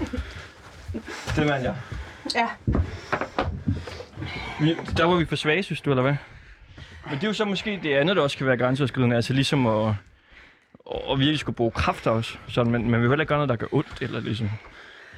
[1.37, 1.75] Det er jeg.
[2.35, 2.49] Ja.
[4.61, 6.17] Vi, der var vi for svage, synes du, eller hvad?
[7.07, 9.17] Men det er jo så måske det andet, der også kan være grænseoverskridende.
[9.17, 9.95] Altså ligesom at,
[11.11, 12.39] at virkelig skulle bruge kræfter også.
[12.49, 13.99] Sådan, men man vil heller ikke gøre noget, der gør ondt.
[14.01, 14.51] Eller ligesom.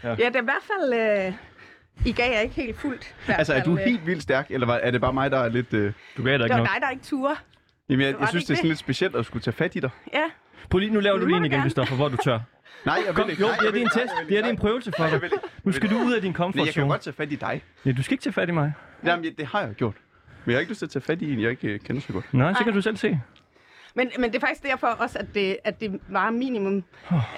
[0.03, 0.95] Ja, det er i hvert fald...
[0.95, 1.33] Øh,
[2.07, 3.15] I gav jer ikke helt fuldt.
[3.29, 5.75] Altså, er du helt vildt stærk, eller var- er det bare mig, der er lidt...
[5.75, 5.93] Øh...
[6.17, 6.71] Du gav dig Det ikke var noget.
[6.75, 7.35] dig, der ikke turde.
[7.89, 8.69] Jamen, jeg, jeg det synes, ikke det er sådan det?
[8.71, 9.91] lidt specielt at skulle tage fat i dig.
[10.15, 10.23] Ja.
[10.71, 11.63] Prøv lige, nu laver du det ind du igen, gerne.
[11.63, 12.39] Christoffer, hvor du tør.
[12.87, 13.43] Nej, jeg Kom, vil ikke.
[13.43, 13.91] jo, det det er en ikke.
[13.95, 14.13] test.
[14.21, 14.61] Det det er en ikke.
[14.61, 15.31] prøvelse for dig.
[15.65, 16.89] Nu skal du ud af din Nej, jeg kan komfortzone.
[16.89, 17.63] godt tage fat i dig.
[17.87, 18.73] Ja, du skal ikke tage fat i mig.
[19.05, 19.95] Jamen, ja, det har jeg gjort.
[20.45, 22.03] Men jeg har ikke lyst til at tage fat i en, jeg ikke øh, kender
[22.03, 22.35] så godt.
[22.35, 23.21] Nej, så kan du selv se.
[23.95, 26.85] Men, men det er faktisk derfor også, at det, at det var minimum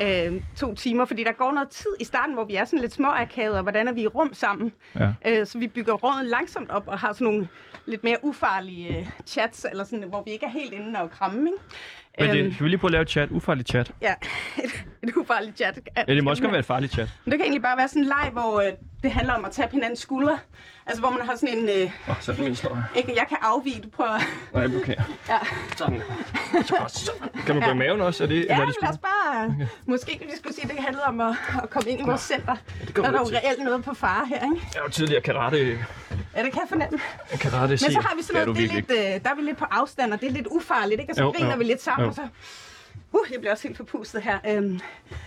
[0.03, 2.93] øh, to timer, fordi der går noget tid i starten, hvor vi er sådan lidt
[2.93, 4.73] småakavet, og hvordan er vi i rum sammen.
[5.01, 5.13] Ja.
[5.27, 7.49] Øh, så vi bygger råden langsomt op og har sådan nogle
[7.87, 11.41] lidt mere ufarlige øh, chats, eller sådan, hvor vi ikke er helt inde og kramme,
[11.51, 11.59] ikke?
[12.19, 13.31] Men Øhm, det, skal vi lige prøve at lave et chat?
[13.31, 13.93] Ufarligt chat.
[14.03, 14.15] Ja,
[14.65, 15.81] et, et ufarligt chat.
[15.97, 17.09] Ja, det må også godt være et farligt chat.
[17.25, 19.53] Men det kan egentlig bare være sådan en leg, hvor øh, det handler om at
[19.53, 20.39] tage hinandens skuldre.
[20.87, 21.69] Altså, hvor man har sådan en...
[21.69, 22.85] Øh, Åh, så er det min historie.
[22.97, 24.19] ikke, jeg kan afvige, du prøver...
[24.53, 24.95] Nej, okay.
[25.29, 25.39] Ja,
[25.77, 26.03] Sådan.
[26.89, 27.13] Så.
[27.47, 28.25] Kan man gå i maven også?
[28.25, 29.47] Er det, ja eller er det lad os bare...
[29.47, 29.67] Okay.
[29.87, 32.57] Måske vi skulle sige, at det handlede om at, at komme ind i vores center.
[32.95, 34.67] går Der er jo reelt noget på fare her, ikke?
[34.75, 35.57] Jeg er jo tidligere karate,
[36.37, 36.99] Ja, det kan jeg fornemme.
[37.41, 39.43] karate Men så har vi sådan Det noget, det er lidt, øh, der er vi
[39.43, 41.13] lidt på afstand, og det er lidt ufarligt, ikke?
[41.13, 41.59] Og så Jo, griner jo.
[41.59, 42.09] vi lidt sammen, Jo.
[42.09, 42.23] og så...
[43.13, 44.39] Uh, jeg bliver også helt forpustet her.
[44.49, 44.81] Øhm,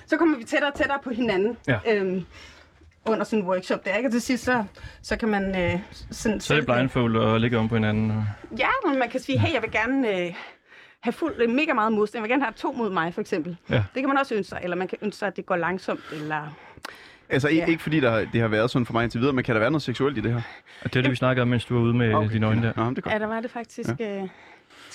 [0.07, 1.57] så kommer vi tættere og tættere på hinanden.
[1.67, 1.79] Ja.
[1.87, 2.25] Øhm,
[3.07, 4.07] under sådan en workshop der, ikke?
[4.07, 4.63] Og til sidst, så,
[5.01, 5.43] så kan man
[5.73, 5.79] øh,
[6.11, 8.11] sådan Så er det blindfold og ligge om på hinanden.
[8.11, 8.25] Og...
[8.57, 10.33] Ja, men man kan sige, hey, jeg vil gerne øh,
[10.99, 12.19] have fuld, øh, mega meget modstand.
[12.19, 13.57] Jeg vil gerne have to mod mig, for eksempel.
[13.69, 13.75] Ja.
[13.75, 14.59] Det kan man også ønske sig.
[14.63, 16.57] Eller man kan ønske sig, at det går langsomt, eller...
[17.29, 17.67] Altså, ikke, Ja.
[17.67, 19.71] ikke fordi der, det har været sådan for mig indtil videre, men kan der være
[19.71, 20.41] noget seksuelt i det her?
[20.83, 22.33] Og det er det, vi snakkede om, mens du var ude med okay.
[22.33, 22.73] dine øjne der.
[22.75, 23.11] Nå, men det er.
[23.11, 23.89] Ja, der var det faktisk...
[23.99, 24.21] Ja.
[24.21, 24.27] Øh,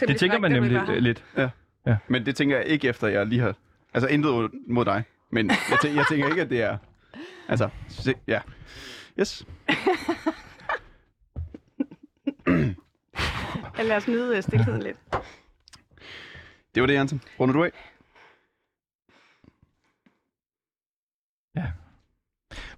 [0.08, 1.02] Det tænker man nemlig lidt.
[1.02, 1.24] lidt.
[2.08, 3.54] Men det tænker jeg ikke efter, jeg lige har...
[3.94, 5.02] Altså, intet mod dig.
[5.30, 6.76] Men jeg, tænker, jeg tænker ikke, at det er...
[7.48, 8.40] Altså, se, ja.
[9.20, 9.44] Yes.
[13.78, 14.96] Ja, lad os nyde øh, stilheden lidt.
[16.74, 17.22] Det var det, Jansen.
[17.40, 17.70] Runder du af?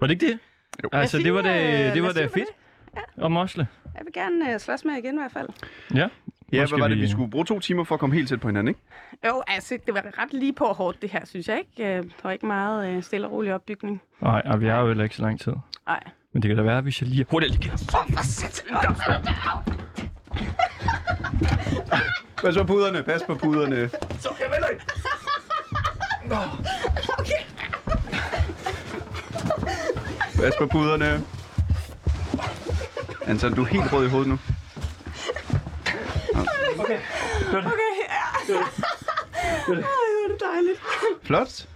[0.01, 0.39] Var det ikke det?
[0.85, 0.89] Jo.
[0.93, 2.49] Altså, det var da, øh, det var sige, fedt.
[3.17, 3.69] Og mosle.
[3.95, 5.49] Jeg vil gerne øh, slås med igen i hvert fald.
[5.95, 6.09] Ja.
[6.55, 8.41] Ja, hvad var det, vi- vi skulle bruge to timer for at komme helt tæt
[8.41, 8.81] på hinanden, ikke?
[9.27, 11.97] Jo, altså, det var ret lige på hårdt, det her, synes jeg ikke.
[11.97, 14.03] Øh, Der var ikke meget øh, stille og rolig opbygning.
[14.23, 15.53] Nej, og vi har jo heller ikke så lang tid.
[15.87, 16.01] Nej.
[16.33, 17.71] Men det kan da være, hvis jeg lige hurtigt lige...
[22.43, 23.89] Pas på puderne, pas på puderne.
[24.19, 24.85] Så, jeg vælger ikke.
[30.37, 31.21] Pas på puderne.
[33.27, 34.39] Anton, du er helt rød i hovedet nu.
[36.79, 36.99] Okay.
[37.41, 37.67] Det var det.
[37.67, 37.93] Okay,
[38.49, 38.55] ja.
[38.55, 40.81] Ej, hvor er det dejligt.
[41.23, 41.67] Flot.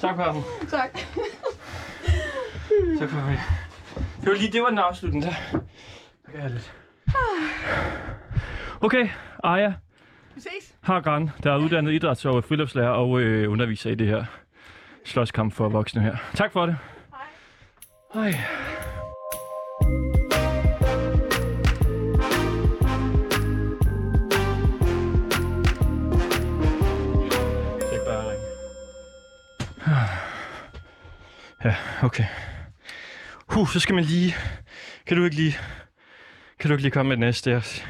[0.00, 0.44] Tak for den.
[0.68, 0.92] Tak.
[2.98, 3.40] Tak for det.
[4.20, 5.34] Det var lige, det var den afslutning der.
[6.28, 6.72] Okay, lidt.
[8.80, 9.08] Okay,
[9.44, 9.72] Aya
[10.34, 10.74] Vi ses.
[10.80, 14.24] Hargran, der er uddannet idræts- og friluftslærer og øh, underviser i det her
[15.04, 16.16] slåskamp for voksne her.
[16.34, 16.76] Tak for det.
[18.14, 18.30] Hej.
[18.30, 18.40] Hej.
[32.04, 32.24] Okay.
[33.48, 34.34] Huh, så skal man lige...
[35.06, 35.56] Kan du ikke lige...
[36.58, 37.50] Kan du ikke lige komme med den næste?
[37.50, 37.82] Der,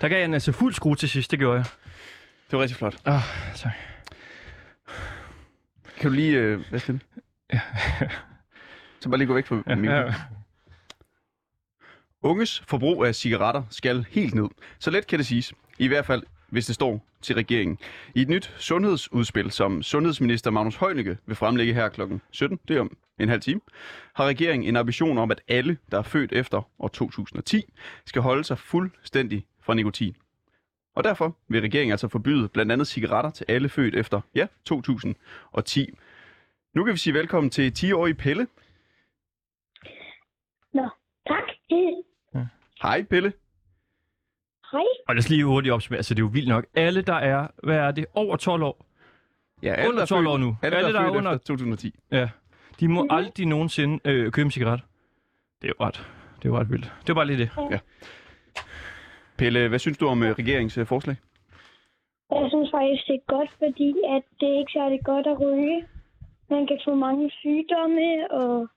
[0.00, 1.64] der gav jeg den altså fuld skrue til sidst, det gjorde jeg.
[2.50, 2.96] Det var rigtig flot.
[3.06, 3.20] Åh, oh,
[3.56, 3.72] tak.
[6.00, 6.32] Kan du lige...
[6.38, 7.00] Øh, hvad stille?
[7.52, 7.60] Ja.
[9.00, 10.06] Så bare lige gå væk fra Ja, mikrofonen.
[10.08, 10.14] ja.
[12.22, 14.48] Unges forbrug af cigaretter skal helt ned.
[14.78, 15.52] Så let kan det siges.
[15.78, 17.78] I hvert fald, hvis det står til regeringen.
[18.14, 22.00] I et nyt sundhedsudspil, som sundhedsminister Magnus Heunicke vil fremlægge her kl.
[22.30, 23.60] 17, det er om en halv time,
[24.14, 27.62] har regeringen en ambition om, at alle, der er født efter år 2010,
[28.06, 30.16] skal holde sig fuldstændig fra nikotin.
[30.94, 35.98] Og derfor vil regeringen altså forbyde blandt andet cigaretter til alle født efter, ja, 2010.
[36.74, 38.46] Nu kan vi sige velkommen til 10-årige Pelle.
[40.74, 40.88] Nå,
[41.28, 41.44] tak.
[42.82, 43.32] Hej Pelle.
[44.72, 44.80] Hej.
[45.08, 46.66] Og lad os lige hurtigt opsummere, altså det er jo vildt nok.
[46.74, 48.84] Alle, der er, hvad er det, over 12 år,
[49.62, 50.56] Ja, alle, Under der er 12 født- år nu.
[50.62, 51.94] Alle, Alle, der, der er er født under- efter 2010.
[52.12, 52.28] ja,
[52.80, 54.80] de må aldrig nogensinde øh, købe en cigaret.
[55.62, 55.98] Det er jo ret,
[56.36, 56.92] det er jo ret vildt.
[57.00, 57.50] Det var bare lige det.
[59.38, 61.16] Pelle, hvad synes du om øh, regeringens øh, forslag?
[62.30, 65.86] Jeg synes faktisk, det er godt, fordi at det er ikke særlig godt at ryge.
[66.50, 68.68] Man kan få mange sygdomme, og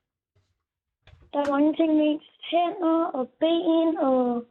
[1.33, 4.45] der er mange ting med ens hænder og ben og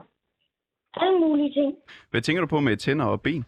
[0.96, 1.74] alle mulige ting.
[2.10, 3.44] Hvad tænker du på med tænder og ben?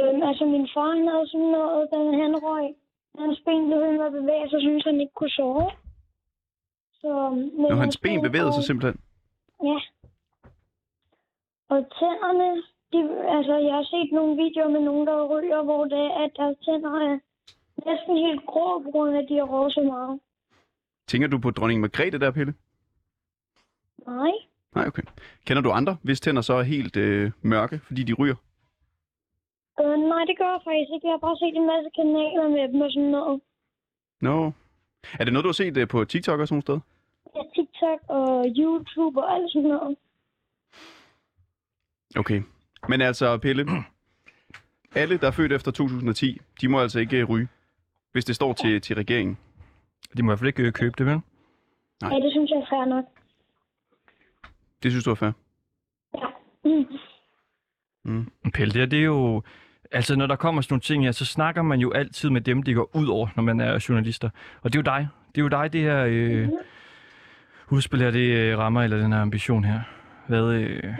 [0.00, 2.74] Øhm, altså, min far han havde sådan noget, da han røg.
[3.18, 5.70] Hans ben blev ved med at bevæge sig, synes han ikke kunne sove.
[7.00, 7.10] Så,
[7.70, 9.00] Når hans ben bevægede sig simpelthen.
[9.70, 9.78] Ja.
[11.72, 12.48] Og tænderne,
[12.92, 12.98] de,
[13.36, 16.56] altså jeg har set nogle videoer med nogen, der ryger, hvor det er, at deres
[16.64, 17.18] tænder er
[17.86, 20.20] næsten helt grå, på grund af, at de har røget så meget.
[21.06, 22.54] Tænker du på dronning Margrethe der, Pelle?
[24.06, 24.30] Nej.
[24.74, 25.02] Nej, okay.
[25.46, 28.34] Kender du andre, hvis tænder så er helt øh, mørke, fordi de ryger?
[30.20, 31.06] Nej, det gør jeg faktisk ikke.
[31.06, 33.40] Jeg har bare set en masse kanaler med dem og sådan noget.
[34.20, 34.36] Nå.
[34.42, 34.50] No.
[35.18, 36.78] Er det noget, du har set øh, på TikTok og sådan noget sted?
[37.36, 39.96] Ja, TikTok og YouTube og alt sådan noget.
[42.16, 42.42] Okay.
[42.88, 43.64] Men altså, Pelle,
[44.94, 47.48] alle, der er født efter 2010, de må altså ikke øh, ryge,
[48.12, 49.38] hvis det står til, til regeringen.
[50.16, 51.20] De må i hvert fald ikke øh, købe det, vel?
[52.02, 52.12] Nej.
[52.12, 53.04] Ja, det synes jeg er fair nok.
[54.82, 55.32] Det synes du er fair?
[56.14, 56.26] Ja.
[58.04, 58.32] Mm.
[58.42, 59.42] Men Pelle, det, her, det er jo...
[59.92, 62.62] Altså, når der kommer sådan nogle ting her, så snakker man jo altid med dem,
[62.62, 64.30] det går ud over, når man er journalister.
[64.62, 65.08] Og det er jo dig.
[65.34, 66.48] Det er jo dig, det her øh,
[67.70, 69.80] udspil her, det øh, rammer, eller den her ambition her.
[70.28, 70.94] Hvad, øh,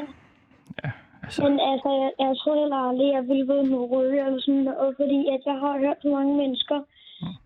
[0.84, 0.90] ja,
[1.22, 1.42] altså...
[1.42, 4.96] Men altså, jeg, jeg tror heller aldrig, jeg ville ved med ryge eller sådan noget,
[5.00, 6.78] fordi at jeg har hørt så mange mennesker,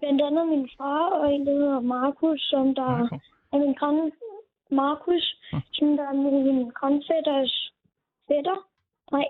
[0.00, 3.16] blandt andet min far og en, der hedder Markus, som der Marco.
[3.52, 4.12] er min græn...
[4.70, 5.24] Markus,
[5.72, 7.54] som der er min grænfætters
[8.28, 8.59] fætter.
[9.12, 9.26] Nej.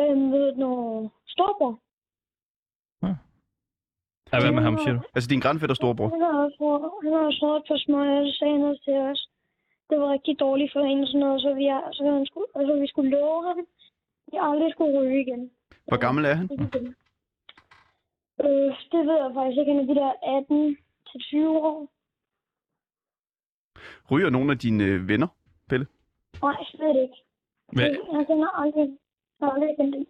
[0.00, 1.74] Øhm, ved noget storbror.
[4.32, 5.00] Ja, hvad med ham, siger du?
[5.16, 6.08] Altså din grandfætter storebror.
[6.16, 6.58] Han har også
[7.04, 9.20] han har også røget på smøger, og så sagde han også til os.
[9.90, 12.48] Det var rigtig dårligt for hende og sådan noget, så vi, er, så han skulle,
[12.58, 13.66] altså, vi skulle love ham, at
[14.32, 15.50] vi aldrig skulle ryge igen.
[15.88, 16.46] Hvor gammel er han?
[18.44, 19.72] Øh, det ved jeg faktisk ikke.
[19.72, 20.76] Han er de der 18
[21.08, 21.78] til 20 år.
[24.10, 25.28] Ryger nogle af dine øh, venner,
[25.68, 25.86] Pelle?
[26.42, 27.18] Nej, slet ikke.
[27.72, 27.84] Hvad,
[28.16, 28.86] Jeg kender aldrig,
[29.42, 30.06] jeg har aldrig kendt det.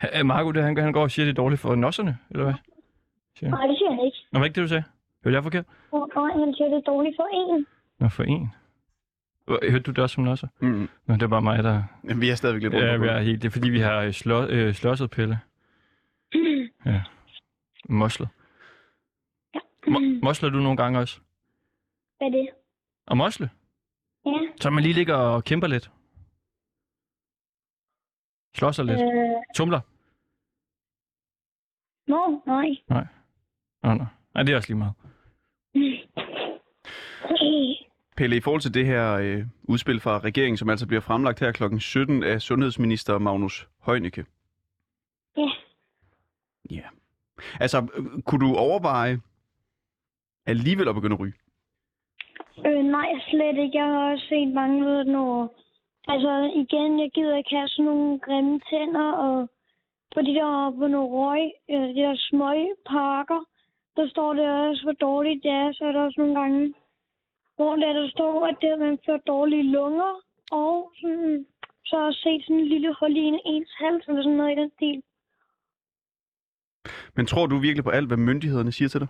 [0.00, 2.54] er Marco, det, han, han går og siger, det er dårligt for nosserne, eller hvad?
[3.36, 3.58] Siger han.
[3.58, 4.18] Nej, det siger han ikke.
[4.32, 4.84] Nå, var ikke det, du sagde?
[5.24, 5.66] Hørte jeg forkert?
[5.92, 7.66] Nej, han siger, det er dårligt for en.
[7.98, 8.50] Nå, for en.
[9.48, 10.48] Hørte du det også som nosser?
[10.60, 10.88] Mm.
[11.06, 11.82] Nå, det er bare mig, der...
[12.04, 13.42] Jamen, vi er stadigvæk lidt rundt Ja, vi er helt...
[13.42, 15.38] Det er fordi, vi har øh, slå, øh, slåsset Pelle.
[16.86, 17.02] Ja.
[17.88, 18.28] Moslet.
[19.88, 21.20] Mo- mosler du nogle gange også?
[22.18, 22.48] Hvad er det?
[23.06, 23.50] Og mosle?
[24.26, 24.32] Ja.
[24.60, 25.90] Så man lige ligger og kæmper lidt.
[28.58, 29.00] Slåsser lidt.
[29.00, 29.80] Øh, Tumler?
[32.06, 32.68] nå, nej.
[33.82, 34.04] Nå, nå.
[34.34, 34.94] Nej, det er også lige meget.
[38.16, 41.52] Pelle, i forhold til det her øh, udspil fra regeringen, som altså bliver fremlagt her
[41.52, 41.78] kl.
[41.78, 44.24] 17 af sundhedsminister Magnus Heunicke.
[45.36, 45.50] Ja.
[46.70, 46.82] Ja.
[47.60, 49.20] Altså, øh, kunne du overveje
[50.46, 51.34] alligevel at begynde at ryge?
[52.66, 53.78] Øh, nej, slet ikke.
[53.78, 55.54] Jeg har også set mange ved når...
[56.12, 59.48] Altså, igen, jeg gider ikke have sådan nogle grimme tænder, og
[60.14, 63.40] på de der, på nogle røg, øh, de der smøgparker,
[63.96, 65.72] der står det også, hvor dårligt det er.
[65.72, 66.74] Så er der også nogle gange,
[67.56, 70.12] hvor der, der står, at det, man får dårlige lunger,
[70.50, 71.46] og sådan,
[71.86, 74.52] så har jeg set sådan en lille hul i en- ens hals, eller sådan noget
[74.52, 75.02] i den stil.
[77.16, 79.08] Men tror du virkelig på alt, hvad myndighederne siger til dig?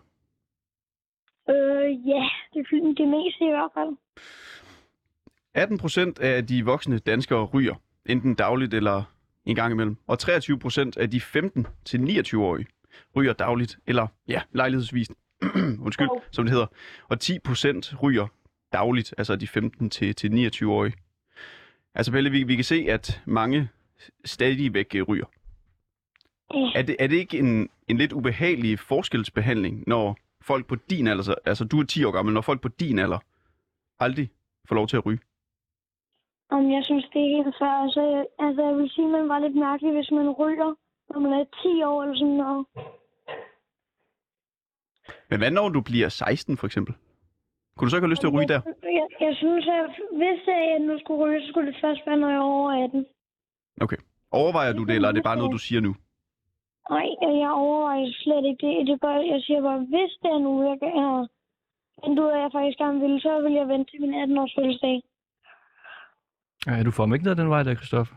[1.54, 2.66] Øh, ja, det,
[2.98, 3.92] det meste i hvert fald.
[5.54, 7.74] 18 procent af de voksne danskere ryger,
[8.06, 9.02] enten dagligt eller
[9.46, 9.96] en gang imellem.
[10.06, 12.66] Og 23 procent af de 15-29-årige
[13.16, 15.08] ryger dagligt eller ja, lejlighedsvis
[15.86, 16.20] undskyld, Jo.
[16.30, 16.66] som det hedder.
[17.08, 18.26] Og 10 procent ryger
[18.72, 20.28] dagligt, altså de 15 til, til
[20.62, 20.94] 29-årige.
[21.94, 23.68] Altså Pelle, vi, vi kan se, at mange
[24.24, 25.24] stadig væk øh, ryger.
[26.74, 31.22] Er det, er det ikke en, en lidt ubehagelig forskelsbehandling, når folk på din alder,
[31.22, 33.18] så- altså du er 10 år gammel, når folk på din alder
[34.00, 34.30] aldrig
[34.68, 35.18] får lov til at ryge?
[36.50, 37.76] Om jeg synes, det er helt fair.
[37.84, 40.74] Altså, altså, jeg vil sige, at man var lidt mærkelig, hvis man ryger,
[41.10, 42.66] når man er 10 år eller sådan noget.
[45.30, 46.94] Men hvad når du bliver 16 for eksempel?
[47.74, 48.60] Kunne du så ikke have lyst til at ryge der?
[48.98, 52.28] Jeg, jeg synes, at hvis jeg nu skulle ryge, så skulle det først være, når
[52.28, 53.06] jeg er over 18.
[53.80, 53.96] Okay.
[54.30, 55.92] Overvejer du det, eller er det bare noget, du siger nu?
[56.90, 57.08] Nej,
[57.44, 58.86] jeg overvejer slet ikke det.
[58.86, 62.50] det er bare, jeg siger bare, hvis det er nu, jeg kan af, at jeg
[62.52, 65.02] faktisk gerne vil, så vil jeg vente til min 18-års fødselsdag.
[66.66, 68.14] Ja, du får mig ikke ned den vej der, Christoffer.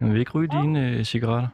[0.00, 1.48] Jeg vil ikke ryge dine øh, cigaretter.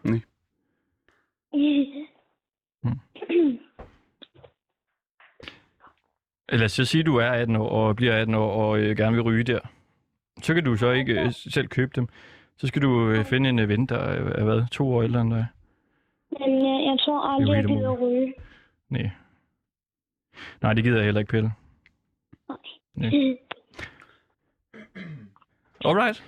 [6.53, 8.97] Lad os så sige, at du er 18 år og bliver 18 år og øh,
[8.97, 9.61] gerne vil ryge der.
[10.43, 12.09] Så kan du så ikke øh, selv købe dem.
[12.57, 15.13] Så skal du øh, finde en øh, ven, der er, er hvad, to år end
[15.13, 15.21] dig.
[15.21, 15.47] Men
[16.41, 18.35] jeg, jeg tror aldrig, jeg gider at ryge.
[18.89, 19.11] Nej.
[20.63, 21.53] Nej, det gider jeg heller ikke, Pelle.
[22.95, 23.11] Nej.
[25.85, 26.25] Alright.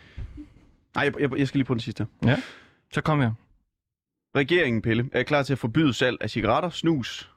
[0.95, 2.07] Nej, jeg, jeg, jeg skal lige på den sidste.
[2.93, 3.33] Så kom jeg.
[4.37, 7.31] Regeringen, Pelle, er klar til at forbyde salg af cigaretter, snus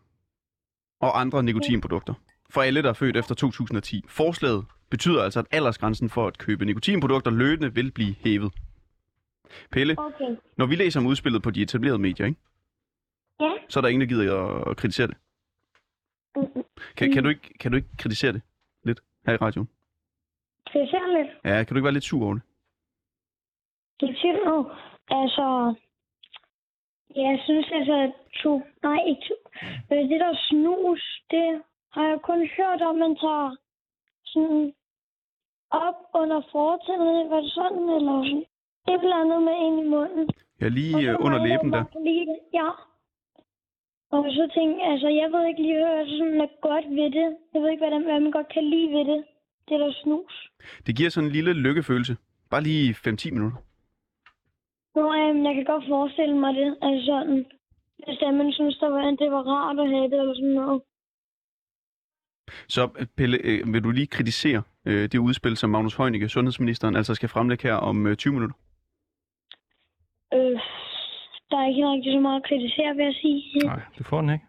[1.02, 2.14] og andre nikotinprodukter
[2.50, 4.06] for alle, der er født efter 2010.
[4.08, 8.54] Forslaget betyder altså, at aldersgrænsen for at købe nikotinprodukter løbende vil blive hævet.
[9.72, 10.36] Pelle, Okay.
[10.58, 12.40] når vi læser om udspillet på de etablerede medier, ikke?
[13.42, 13.52] Ja.
[13.70, 15.18] så er der ingen, der gider at kritisere det.
[16.98, 18.42] Kan, kan, du ikke, kan du ikke kritisere det
[18.84, 19.70] lidt her i radioen?
[20.74, 21.32] Skal jeg se lidt?
[21.46, 22.44] Ja, kan du ikke være lidt sur over det?
[24.00, 24.58] Det er nu.
[25.22, 25.48] Altså,
[27.16, 29.36] jeg synes altså, at to, nej, ikke to.
[29.92, 31.62] Øh, Det der snus, det
[31.96, 33.56] har jeg kun hørt om, man tager
[34.26, 34.74] sådan
[35.72, 37.30] op under fortænderne.
[37.30, 38.46] Var det sådan, eller sådan?
[38.94, 40.30] Et eller andet med ind i munden.
[40.62, 41.84] Ja, lige øh, under læben der.
[41.84, 42.40] det.
[42.54, 42.70] Ja.
[44.16, 47.28] Og så tænkte altså, jeg ved ikke lige, hvad sådan er godt ved det.
[47.54, 49.24] Jeg ved ikke, hvad, hvad man godt kan lide ved det.
[49.70, 50.50] Det der snus.
[50.86, 52.18] Det giver sådan en lille lykkefølelse.
[52.50, 53.58] Bare lige 5-10 minutter.
[54.96, 56.78] Nå, øhm, jeg kan godt forestille mig det.
[56.82, 57.46] Altså sådan,
[57.98, 60.50] hvis det er, man synes, der var, det var rart at have det, eller sådan
[60.50, 60.82] noget.
[62.68, 66.96] Så øh, Pelle, øh, vil du lige kritisere øh, det udspil, som Magnus Heunicke, sundhedsministeren,
[66.96, 68.58] altså skal fremlægge her om øh, 20 minutter?
[70.34, 70.60] Øh,
[71.50, 73.60] der er ikke rigtig så meget at kritisere, vil jeg sige.
[73.66, 74.46] Nej, det får den ikke.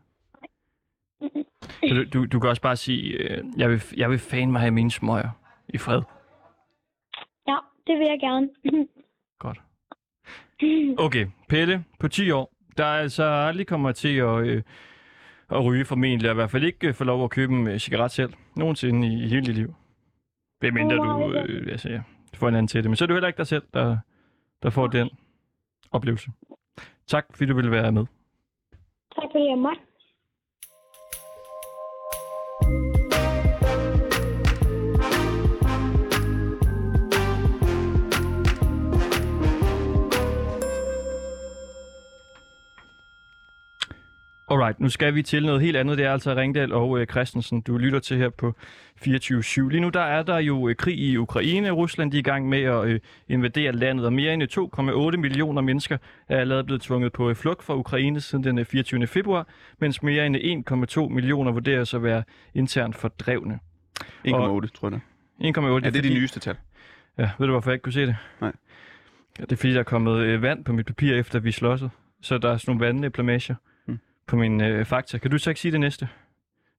[1.88, 4.60] Så du, du, du kan også bare sige, øh, jeg, vil, jeg vil fan mig
[4.60, 5.30] have mine smøger
[5.68, 6.02] i fred.
[7.48, 8.48] Ja, det vil jeg gerne.
[9.44, 9.60] Godt.
[10.98, 14.62] Okay, Pelle på 10 år, der er altså aldrig kommer til at, øh,
[15.50, 17.78] at ryge formentlig, og i hvert fald ikke øh, få lov at købe en øh,
[17.78, 19.74] cigaret selv, nogensinde i, i hele dit liv.
[20.60, 22.90] Hvem mindre du, øh, altså, ja, du får en anden til det.
[22.90, 23.98] Men så er det heller ikke dig selv, der,
[24.62, 25.10] der får den
[25.92, 26.30] oplevelse.
[27.06, 28.06] Tak, fordi du ville være med.
[29.14, 29.80] tak fordi jeg måtte.
[44.54, 45.98] Alright, nu skal vi til noget helt andet.
[45.98, 48.54] Det er altså Ringdal og øh, Christensen, du lytter til her på
[49.06, 49.68] 24-7.
[49.68, 51.70] Lige nu der er der jo øh, krig i Ukraine.
[51.70, 55.62] Rusland de er i gang med at øh, invadere landet, og mere end 2,8 millioner
[55.62, 59.06] mennesker er allerede blevet tvunget på øh, flugt fra Ukraine siden den øh, 24.
[59.06, 60.36] februar, mens mere end
[61.06, 62.22] 1,2 millioner vurderes at være
[62.54, 63.58] internt fordrevne.
[64.00, 65.00] 1,8, tror jeg det.
[65.58, 66.56] 1,8 Ja, det er fordi- de nyeste tal.
[67.18, 68.16] Ja, ved du hvorfor jeg ikke kunne se det?
[68.40, 68.52] Nej.
[69.38, 71.90] Ja, det er fordi, der er kommet øh, vand på mit papir, efter vi slåsede.
[72.22, 73.73] Så der er sådan nogle vandplamager Hmm.
[74.26, 75.18] På min øh, fakta.
[75.18, 76.08] Kan du så ikke sige det næste?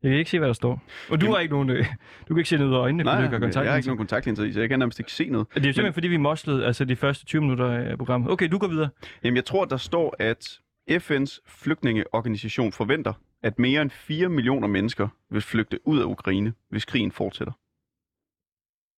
[0.04, 0.72] Jeg kan ikke se, hvad der står.
[1.10, 1.70] Og du Jamen- har ikke nogen...
[1.70, 1.86] Øh,
[2.28, 3.64] du kan ikke se ned ud af øjnene, Nej, du ikke har kontakt.
[3.64, 5.48] jeg har ikke nogen kontaktlinser i, så jeg kan nærmest ikke se noget.
[5.50, 8.32] Det er jo simpelthen, fordi vi moslede altså de første 20 minutter af programmet.
[8.32, 8.89] Okay, du går videre.
[9.24, 10.60] Jamen, jeg tror, der står, at
[10.91, 16.86] FN's flygtningeorganisation forventer, at mere end 4 millioner mennesker vil flygte ud af Ukraine, hvis
[16.86, 17.54] krigen fortsætter.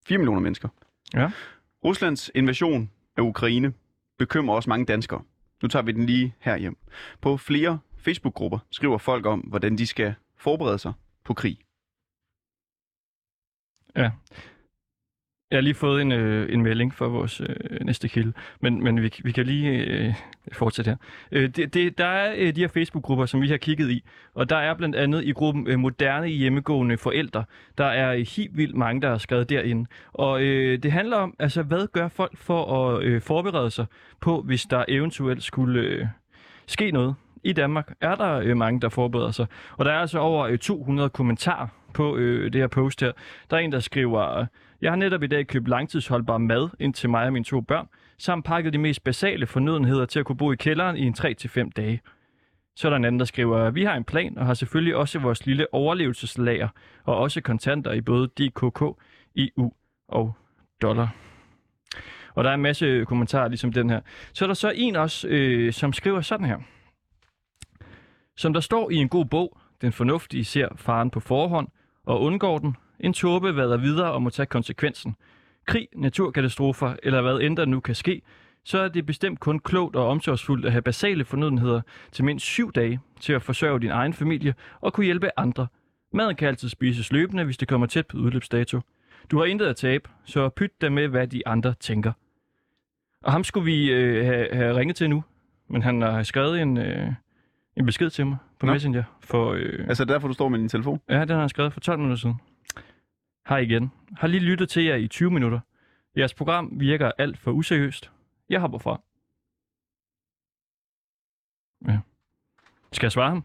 [0.07, 0.69] 4 millioner mennesker.
[1.13, 1.31] Ja.
[1.85, 3.73] Ruslands invasion af Ukraine
[4.19, 5.21] bekymrer også mange danskere.
[5.63, 6.77] Nu tager vi den lige her hjem.
[7.21, 10.93] På flere Facebook-grupper skriver folk om, hvordan de skal forberede sig
[11.23, 11.57] på krig.
[13.95, 14.11] Ja.
[15.51, 19.01] Jeg har lige fået en, øh, en melding fra vores øh, næste kilde, men, men
[19.01, 20.13] vi, vi kan lige øh,
[20.51, 20.97] fortsætte her.
[21.31, 24.49] Øh, det, det, der er øh, de her Facebook-grupper, som vi har kigget i, og
[24.49, 27.45] der er blandt andet i gruppen øh, Moderne hjemmegående forældre,
[27.77, 29.89] der er øh, helt vildt mange, der er skrevet derinde.
[30.13, 33.85] Og øh, det handler om, altså hvad gør folk for at øh, forberede sig
[34.21, 36.07] på, hvis der eventuelt skulle øh,
[36.67, 39.47] ske noget i Danmark er der øh, mange, der forbereder sig.
[39.77, 43.11] Og der er altså over øh, 200 kommentarer på øh, det her post her.
[43.49, 44.45] Der er en, der skriver, øh,
[44.81, 47.87] jeg har netop i dag købt langtidsholdbar mad ind til mig og mine to børn,
[48.17, 51.69] samt pakket de mest basale fornødenheder til at kunne bo i kælderen i en 3-5
[51.75, 52.01] dage.
[52.75, 55.19] Så er der en anden, der skriver, vi har en plan og har selvfølgelig også
[55.19, 56.67] vores lille overlevelseslager
[57.03, 58.81] og også kontanter i både DKK,
[59.37, 59.73] EU
[60.07, 60.33] og
[60.81, 61.15] dollar.
[62.35, 64.01] Og der er en masse kommentarer ligesom den her.
[64.33, 66.57] Så er der så en også, øh, som skriver sådan her.
[68.37, 71.67] Som der står i en god bog, den fornuftige ser faren på forhånd
[72.05, 72.75] og undgår den.
[72.99, 75.15] En tåbe vader videre og må tage konsekvensen.
[75.65, 78.21] Krig, naturkatastrofer eller hvad end der nu kan ske,
[78.63, 81.81] så er det bestemt kun klogt og omsorgsfuldt at have basale fornødenheder
[82.11, 85.67] til mindst syv dage til at forsørge din egen familie og kunne hjælpe andre.
[86.13, 88.81] Maden kan altid spises løbende, hvis det kommer tæt på udløbsdato.
[89.31, 92.11] Du har intet at tabe, så pyt dig med, hvad de andre tænker.
[93.23, 95.23] Og ham skulle vi øh, have, have ringet til nu,
[95.69, 97.11] men han har skrevet en, øh,
[97.77, 98.71] en besked til mig på Nå.
[98.71, 99.03] Messenger.
[99.21, 101.01] For, øh, Altså derfor, du står med din telefon?
[101.09, 102.35] Ja, den har han skrevet for 12 minutter siden.
[103.49, 103.91] Hej igen.
[104.17, 105.59] Har lige lyttet til jer i 20 minutter.
[106.17, 108.11] Jeres program virker alt for useriøst.
[108.49, 109.01] Jeg hopper fra.
[111.91, 111.99] Ja.
[112.91, 113.43] Skal jeg svare ham?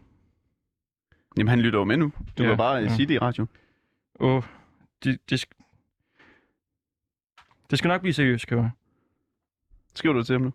[1.37, 2.11] Jamen, han lytter jo med nu.
[2.37, 2.81] Du Ja, kan bare ja.
[2.81, 2.95] ja.
[2.95, 3.45] sige det i radio.
[4.19, 4.43] Åh,
[5.03, 5.59] det, det, sk-
[7.69, 8.71] det skal nok blive seriøst, skriver jeg.
[9.95, 10.53] Skriver du til ham nu?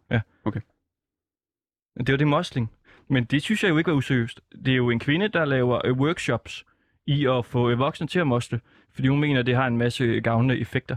[1.98, 2.70] Det var det mosling.
[3.08, 4.40] Men det synes jeg jo ikke var useriøst.
[4.64, 6.64] Det er jo en kvinde, der laver øh, workshops
[7.06, 8.60] i at få øh, voksne til at mosle,
[8.94, 10.96] fordi hun mener, at det har en masse gavnende effekter.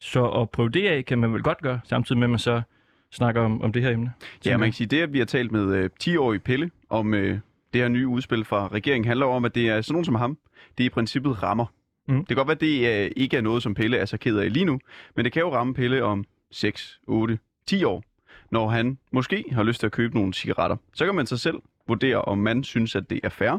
[0.00, 2.62] Så at prøve det af, kan man vel godt gøre, samtidig med, at man så
[3.12, 4.12] snakker om, om det her emne.
[4.46, 7.38] Ja, man kan sige, det, at vi har talt med øh, 10-årige Pelle om øh,
[7.72, 10.38] det her nye udspil fra regeringen, handler om, at det er sådan nogen som ham,
[10.78, 11.66] det i princippet rammer.
[12.08, 12.16] Mm.
[12.18, 14.38] Det kan godt være, at det øh, ikke er noget, som Pelle er så ked
[14.38, 14.80] af lige nu,
[15.16, 18.04] men det kan jo ramme Pelle om 6, 8, 10 år,
[18.50, 20.76] når han måske har lyst til at købe nogle cigaretter.
[20.94, 21.56] Så kan man sig selv
[21.88, 23.58] vurdere, om man synes, at det er fair,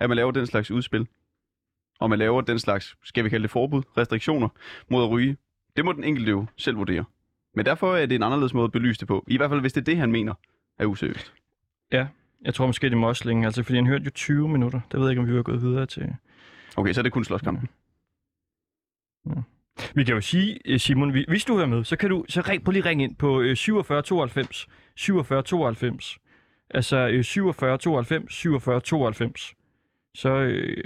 [0.00, 1.08] at man laver den slags udspil.
[2.00, 4.48] Og man laver den slags, skal vi kalde det forbud, restriktioner
[4.90, 5.36] mod at ryge.
[5.76, 7.04] Det må den enkelte jo selv vurdere.
[7.54, 9.24] Men derfor er det en anderledes måde at belyse det på.
[9.28, 10.34] I hvert fald, hvis det er det, han mener
[10.78, 11.32] er useriøst.
[12.44, 14.80] Jeg tror måske, det er mosling, altså fordi han hørte jo 20 minutter.
[14.92, 16.14] Der ved jeg ikke, om vi var gået videre til...
[16.76, 17.68] Okay, så er det kun slåskampen.
[19.94, 22.40] Vi kan jo sige, øh, Simon, vi- hvis du hører med, så kan du så
[22.40, 26.18] ring, prøv lige ringe ind på øh, 47 92 47 92.
[26.70, 29.54] Altså øh, 47 92 47 92.
[30.14, 30.84] Så, øh,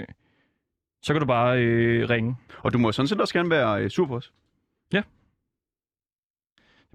[1.01, 2.35] så kan du bare øh, ringe.
[2.59, 4.33] Og du må sådan set også gerne være øh, sur på os.
[4.93, 4.99] må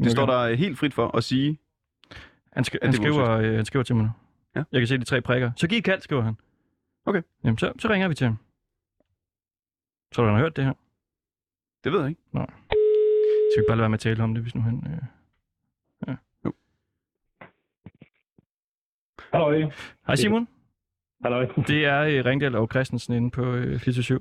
[0.05, 0.33] Det står gerne.
[0.33, 1.59] der øh, helt frit for at sige.
[2.53, 4.11] Han, sk- han, det skriver, øh, han skriver til mig nu.
[4.57, 4.63] Ja.
[4.73, 5.51] Jeg kan se de tre prikker.
[5.57, 6.37] Så giv et kald, skriver han.
[7.07, 7.23] Okay.
[7.45, 8.37] Jamen, så, så ringer vi til ham.
[10.15, 10.73] Så har han hørt det her.
[11.85, 12.23] Det ved jeg ikke.
[13.51, 14.85] Så vi bare lade være med at tale om det, hvis nu han...
[14.87, 15.03] Øh...
[19.33, 19.71] Hallo.
[20.07, 20.49] Hej Simon,
[21.23, 21.47] Hallo.
[21.71, 24.21] det er øh, Ringdal og Christensen inde på øh, 47.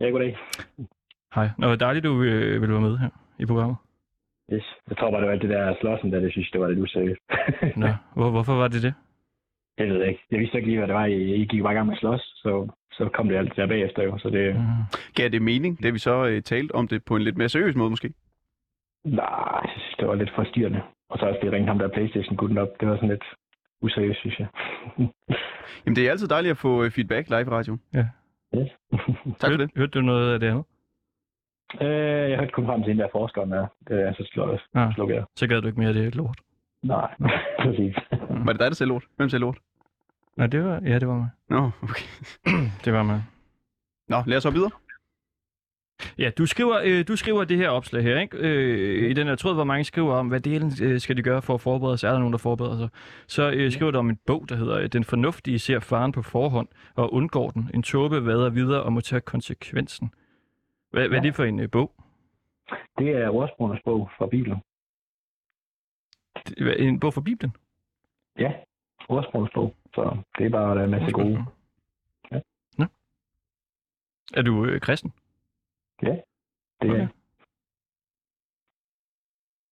[0.00, 0.38] Ja, goddag.
[1.34, 1.48] Hej.
[1.58, 3.08] Nå, dejligt, du øh, vil være med her
[3.38, 3.76] i programmet.
[4.52, 4.64] Yes.
[4.88, 6.78] Jeg tror bare, det var alt det der slåssen, der det synes, det var lidt
[6.78, 7.20] useriøst.
[7.76, 8.94] Nå, hvor, hvorfor var det det?
[9.78, 10.20] Jeg ved ikke.
[10.30, 11.04] Jeg vidste ikke lige, hvad det var.
[11.06, 13.66] I, I gik bare i gang med at slås, så, så kom det alt der
[13.66, 14.18] bagefter jo.
[14.18, 14.62] Så det, Mm.
[15.14, 17.74] Gav det mening, det vi så øh, talt om det på en lidt mere seriøs
[17.76, 18.12] måde måske?
[19.04, 20.82] nej, jeg synes, det var lidt forstyrrende.
[21.08, 22.68] Og så også det ringte ham der Playstation-gutten op.
[22.80, 23.24] Det var sådan lidt
[23.80, 24.46] useriøst, synes jeg.
[25.86, 27.72] Jamen, det er altid dejligt at få øh, feedback live i radio.
[28.56, 28.70] yes.
[29.40, 29.70] Tak for Hørte, det.
[29.76, 30.64] hørte du noget af det andet?
[31.80, 33.66] øh, jeg hørte kun frem til den der forskeren der.
[33.88, 34.60] Det er så slået.
[34.74, 34.92] Ja.
[34.94, 35.24] Slukker jeg.
[35.36, 36.38] Så gad du ikke mere af det lort.
[36.86, 37.14] Nej,
[37.62, 37.96] præcis.
[38.30, 39.04] Var det dig, der sagde lort?
[39.16, 39.58] Hvem sagde lort?
[40.36, 41.28] Nej, det var, ja, det var mig.
[41.48, 42.04] Nå, okay.
[42.84, 43.24] Det var mig.
[44.08, 44.70] Nå, lad os så videre.
[46.18, 48.36] Ja, du skriver, øh, du skriver det her opslag her, ikke?
[48.36, 51.42] Øh, I den her tråd, hvor mange skriver om, hvad delen øh, skal de gøre
[51.42, 52.08] for at forberede sig.
[52.08, 52.88] Er der nogen, der forbereder sig?
[53.26, 56.68] Så øh, skriver du om en bog, der hedder Den fornuftige ser faren på forhånd
[56.94, 57.70] og undgår den.
[57.74, 60.10] En tåbe vader videre og må tage konsekvensen.
[60.90, 61.92] Hvad, hvad er det for en øh, bog?
[62.98, 64.58] Det er ordsprogenes bog fra Bibelen.
[66.44, 67.56] Det- En bog fra Bibelen?
[68.38, 68.52] Ja,
[69.08, 69.74] ordsprogenes bog.
[69.94, 71.44] Så det er bare der er en masse gode.
[72.32, 72.40] Ja.
[72.78, 72.84] Nå.
[74.34, 75.12] Er du øh, kristen?
[76.00, 76.20] Det er
[76.80, 77.08] Okay.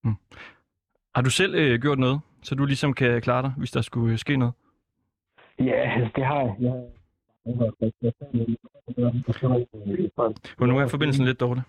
[0.03, 0.15] Hmm.
[1.15, 4.13] Har du selv øh, gjort noget, så du ligesom kan klare dig, hvis der skulle
[4.13, 4.55] øh, ske noget?
[5.59, 6.57] Ja, altså, det har jeg.
[6.61, 6.91] jeg
[10.59, 11.63] For nu er forbindelsen lidt dårlig.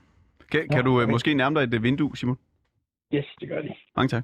[0.52, 2.38] Kan, kan du øh, måske nærme dig et øh, vindue, Simon?
[3.14, 3.76] Yes, det gør de.
[3.96, 4.24] Mange tak.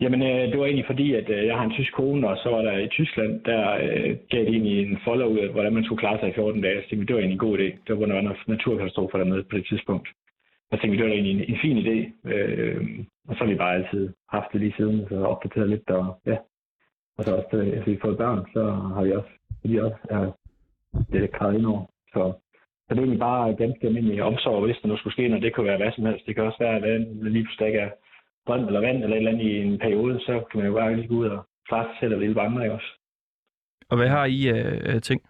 [0.00, 2.48] Jamen, øh, det var egentlig fordi, at øh, jeg har en tysk kone, og så
[2.50, 5.84] var der i Tyskland, der øh, gav de egentlig en folder ud af, hvordan man
[5.84, 6.82] skulle klare sig i 14 dage.
[6.82, 7.68] Så tænkte, det var egentlig en god idé.
[7.86, 10.08] Det var, når der var naturkatastrofer dernede på det tidspunkt.
[10.70, 11.96] så tænkte det var egentlig en, en fin idé.
[12.32, 12.80] Øh,
[13.28, 16.36] og så har vi bare altid haft det lige siden, så opdateret lidt, og ja.
[17.18, 18.62] Og så også, øh, efter vi har fået børn, så
[18.94, 19.30] har vi også,
[19.64, 20.32] vi også er
[21.12, 21.84] det er ind over.
[22.12, 22.32] Så,
[22.86, 25.42] så det er egentlig bare ganske almindelig omsorg, hvis der nu skulle ske noget.
[25.42, 26.26] Det kunne være hvad som helst.
[26.26, 27.00] Det kan også være, at
[27.36, 27.90] lige pludselig ikke er
[28.42, 30.96] strøm eller vand eller et eller andet i en periode, så kan man jo bare
[30.96, 32.90] lige gå ud og klare sig selv og hjælpe andre, også?
[33.90, 35.20] Og hvad har I af uh, ting?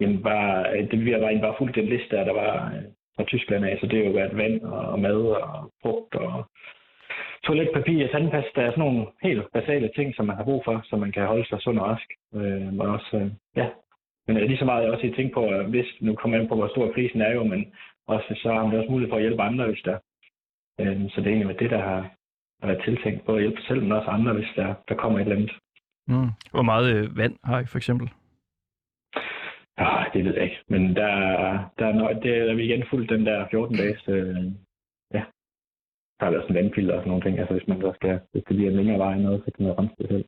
[0.00, 2.82] Jamen, bare, det, vi har bare, bare fulgt den liste, der var øh,
[3.16, 6.44] fra Tyskland af, så det har jo været vand og mad og frugt og
[7.44, 11.12] toiletpapir tandpasta, er sådan nogle helt basale ting, som man har brug for, så man
[11.12, 12.08] kan holde sig sund og rask.
[12.34, 13.68] Øh, og også, øh, ja.
[14.26, 16.68] Men lige så meget jeg også tænkt på, at hvis, nu kommer jeg på, hvor
[16.68, 17.72] stor krisen er jo, men
[18.06, 19.98] også så har man også mulighed for at hjælpe andre, hvis der.
[20.80, 22.00] Øh, så det er egentlig det, der har,
[22.60, 25.22] har været tiltænkt, både at hjælpe selv, men også andre, hvis der, der kommer et
[25.22, 25.52] eller andet.
[26.08, 26.30] Mm.
[26.50, 28.08] Hvor meget øh, vand har I for eksempel?
[29.78, 30.62] Ja, det ved jeg ikke.
[30.68, 31.12] Men der,
[31.78, 34.02] der, er, det er vi igen fuldt den der 14-dages...
[34.08, 34.44] Øh,
[35.14, 35.22] ja,
[36.18, 37.38] der har været sådan vandfilter og sådan nogle ting.
[37.38, 39.78] Altså hvis man så skal, hvis det bliver en længere vej noget, så kan man
[39.78, 40.24] rense det selv.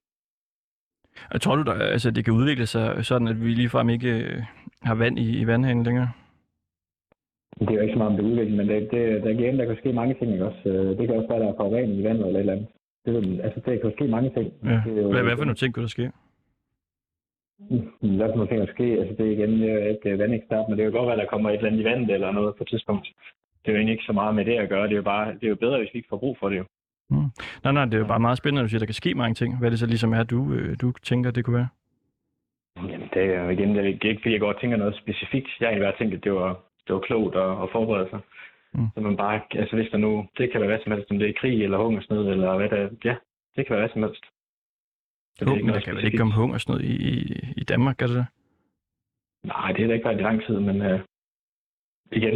[1.31, 4.43] Og tror du, der, altså, det kan udvikle sig sådan, at vi ligefrem ikke øh,
[4.83, 6.11] har vand i, i vandhanen længere?
[7.61, 9.67] Det er jo ikke så meget om det udvikling, men det, det, der, igen, der
[9.67, 10.33] kan ske mange ting.
[10.33, 10.63] Ikke også?
[10.69, 12.69] Øh, det kan også være, der er forurening i vandet eller et eller andet.
[13.07, 14.53] Det, altså, det kan ske mange ting.
[14.65, 14.81] Ja.
[14.87, 16.11] Det er jo, hvad, hvad for nogle ting kunne der ske?
[18.19, 18.85] Hvad for nogle ting der ske?
[19.01, 21.33] Altså, det er igen jeg er ikke vandekspert, men det kan jo godt være, der
[21.33, 23.07] kommer et eller andet i vandet eller noget på et tidspunkt.
[23.61, 24.85] Det er jo egentlig ikke så meget med det at gøre.
[24.89, 26.59] Det er jo, bare, det er jo bedre, hvis vi ikke får brug for det.
[26.59, 26.65] Jo.
[27.11, 27.31] Mm.
[27.65, 29.15] Nej, nej, det er jo bare meget spændende, at du siger, at der kan ske
[29.15, 29.59] mange ting.
[29.59, 31.69] Hvad er det så ligesom er, du, øh, du tænker, det kunne være?
[32.77, 35.49] Jamen, det er jo igen, det er ikke, fordi jeg går og tænker noget specifikt.
[35.61, 38.21] Jeg har egentlig bare tænkt, at det var, det var klogt at, at forberede sig.
[38.75, 38.89] Mm.
[38.95, 41.29] Så man bare, altså hvis der nu, det kan være hvad som helst, om det
[41.29, 43.17] er krig eller hungersnød, eller hvad der, ja,
[43.57, 44.25] det kan være hvad som helst.
[45.37, 47.13] Så det er ikke der kan vel ikke komme hungersnød i, i,
[47.57, 48.27] i Danmark, gør det det?
[49.45, 51.01] Nej, det er da ikke været i lang tid, men uh,
[52.13, 52.35] igen,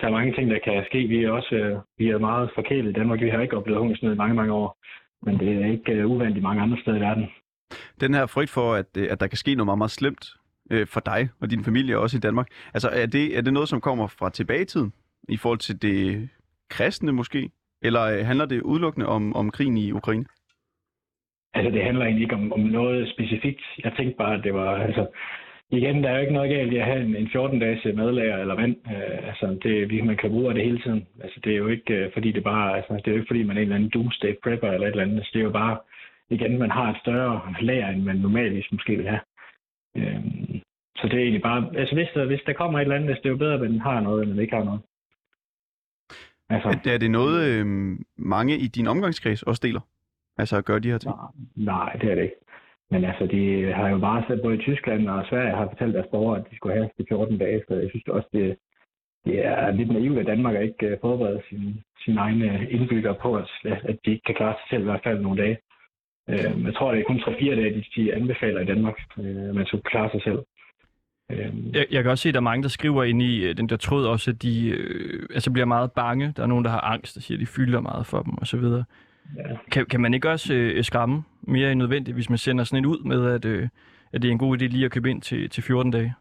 [0.00, 0.98] der er mange ting, der kan ske.
[0.98, 3.20] Vi er også uh, vi er meget forkælet i Danmark.
[3.20, 4.78] Vi har ikke oplevet hungersnød i mange, mange år.
[5.22, 7.26] Men det er ikke uh, uvandt i mange andre steder i verden.
[8.00, 10.26] Den her frygt for, at, at der kan ske noget meget, meget slemt
[10.70, 12.48] øh, for dig og din familie også i Danmark.
[12.74, 14.92] Altså, er det, er det noget, som kommer fra tilbagetiden
[15.28, 16.28] i forhold til det
[16.70, 17.50] kristne måske?
[17.82, 20.24] Eller øh, handler det udelukkende om, om krigen i Ukraine?
[21.54, 23.62] Altså, det handler egentlig ikke om, om noget specifikt.
[23.84, 25.06] Jeg tænkte bare, at det var, altså,
[25.70, 28.54] igen, der er jo ikke noget galt i at have en, en 14-dages madlager eller
[28.54, 28.76] vand.
[28.86, 31.06] Øh, altså, det, man kan bruge det hele tiden.
[31.24, 33.42] Altså, det er jo ikke, øh, fordi det bare, altså, det er jo ikke, fordi
[33.42, 35.16] man er en eller anden doomsday prepper eller et eller andet.
[35.16, 35.78] Altså, det er jo bare,
[36.30, 39.20] igen, man har et større lager, end man normalt ligesom måske vil have.
[39.96, 40.60] Uh,
[40.96, 43.26] så det er egentlig bare, altså hvis der, hvis der kommer et eller andet, det
[43.26, 44.80] er jo bedre, at man har noget, end man ikke har noget.
[46.48, 47.66] Altså, er det noget, øh,
[48.16, 49.80] mange i din omgangskreds også deler?
[50.38, 51.14] Altså at gøre de her ting?
[51.56, 52.36] Nej, det er det ikke.
[52.90, 56.06] Men altså, de har jo bare sat, både i Tyskland og Sverige har fortalt deres
[56.10, 58.56] borgere, at de skulle have de 14 dage, så jeg synes også, det,
[59.24, 61.74] det er lidt naivt, at Danmark ikke øh, forbereder sine,
[62.04, 65.20] sine egne indbyggere på, at, at de ikke kan klare sig selv i hvert fald
[65.20, 65.58] nogle dage.
[66.28, 69.54] Øh, jeg tror, det er kun 3-4 dage, de, de anbefaler i Danmark, øh, at
[69.54, 70.38] man skulle klare sig selv.
[71.74, 73.76] Jeg, jeg kan også se, at der er mange, der skriver ind i den der
[73.76, 76.32] tråd også, at de øh, altså bliver meget bange.
[76.36, 78.64] Der er nogen, der har angst, der siger, at de fylder meget for dem osv.
[79.36, 79.56] Ja.
[79.70, 82.86] Kan, kan man ikke også øh, skræmme mere end nødvendigt, hvis man sender sådan en
[82.86, 83.68] ud med, at, øh,
[84.12, 86.14] at det er en god idé lige at købe ind til, til 14 dage?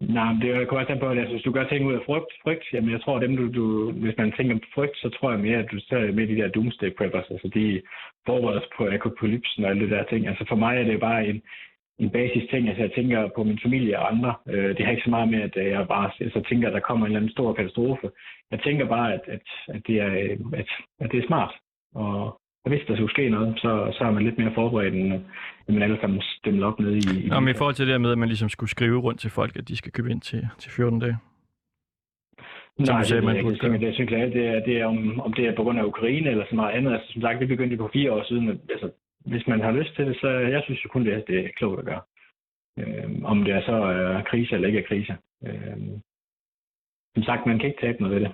[0.00, 2.32] Nej, men det kommer også på, at altså, hvis du gør ting ud af frygt,
[2.42, 5.40] frygt jamen jeg tror, dem du, du, hvis man tænker på frygt, så tror jeg
[5.40, 7.82] mere, at du ser med de der doomsday preppers, altså de
[8.26, 10.26] forbereder sig på apokalypsen og alle det der ting.
[10.26, 11.42] Altså for mig er det bare en,
[11.98, 14.34] en basis ting, altså jeg tænker på min familie og andre.
[14.48, 16.80] Øh, det har ikke så meget med, at øh, jeg bare altså, tænker, at der
[16.80, 18.10] kommer en eller anden stor katastrofe.
[18.50, 20.68] Jeg tænker bare, at, at, at, det, er, øh, at,
[21.00, 21.54] at det er smart
[21.94, 22.40] og
[22.70, 25.12] hvis der skulle ske noget, så, så er man lidt mere forberedt, end,
[25.66, 27.24] end man alle sammen stemmer op nede i...
[27.24, 29.20] i Nå, men i forhold til det der med, at man ligesom skulle skrive rundt
[29.20, 31.16] til folk, at de skal købe ind til, til 14 dage?
[32.78, 35.32] Nej, det, sagde, man jeg, jeg, det, synes jeg, det er, det er om, om
[35.32, 36.92] det er på grund af Ukraine eller så meget andet.
[36.92, 38.48] Altså, som sagt, det begyndte på fire år siden.
[38.48, 38.90] Altså,
[39.20, 41.48] hvis man har lyst til det, så jeg synes jo kun, det er, det er
[41.56, 42.02] klogt at gøre.
[42.78, 45.16] Øh, om det er så er krise eller ikke er krise.
[45.46, 45.76] Øh,
[47.14, 48.32] som sagt, man kan ikke tabe noget ved det.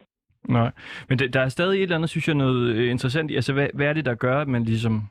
[0.48, 0.70] Nej,
[1.08, 3.34] men det, der er stadig et eller andet, synes jeg, noget øh, interessant i.
[3.34, 5.02] Altså, hvad, hvad er det, der gør, at man ligesom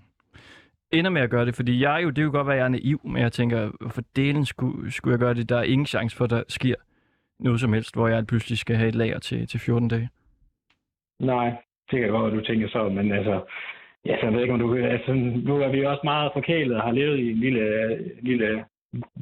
[0.92, 1.56] ender med at gøre det?
[1.56, 4.46] Fordi jeg jo, det jo godt være, jeg er naiv, men jeg tænker, hvorfor delen
[4.46, 5.50] skulle, skulle jeg gøre det?
[5.50, 6.76] Der er ingen chance for, at der sker
[7.40, 10.10] noget som helst, hvor jeg pludselig skal have et lager til, til 14 dage.
[11.20, 11.50] Nej,
[11.92, 13.42] det kan godt, at du tænker så, men altså,
[14.06, 16.84] ja, så jeg ved ikke, om du altså, nu er vi også meget forkælet og
[16.84, 18.66] har levet i en lille, lille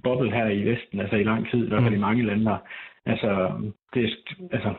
[0.03, 2.01] boble her i Vesten, altså i lang tid, i hvert fald i mm.
[2.01, 2.57] mange lande.
[3.05, 3.51] Altså,
[3.93, 4.17] det,
[4.51, 4.73] altså,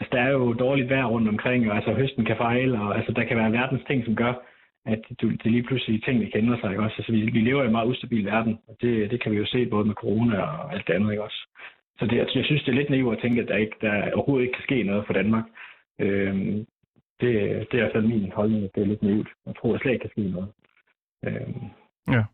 [0.00, 3.12] altså, der er jo dårligt vejr rundt omkring, og altså høsten kan fejle, og altså,
[3.12, 4.32] der kan være verdens ting, som gør,
[4.86, 6.70] at det, det lige pludselig ting, vi kender sig.
[6.70, 6.82] Ikke?
[6.82, 6.96] Også?
[6.98, 9.46] Altså, vi, vi lever i en meget ustabil verden, og det, det kan vi jo
[9.46, 11.10] se både med corona og alt det andet.
[11.10, 11.22] Ikke?
[11.22, 11.46] Også?
[11.98, 14.44] så det, jeg, synes, det er lidt naivt at tænke, at der, ikke, der overhovedet
[14.46, 15.44] ikke kan ske noget for Danmark.
[16.00, 16.66] Øhm,
[17.20, 17.30] det,
[17.68, 19.28] det er i hvert fald min holdning, at det er lidt naivt.
[19.46, 20.48] Jeg tror, at slet ikke kan ske noget.
[21.26, 21.64] Øhm.
[22.08, 22.24] Ja.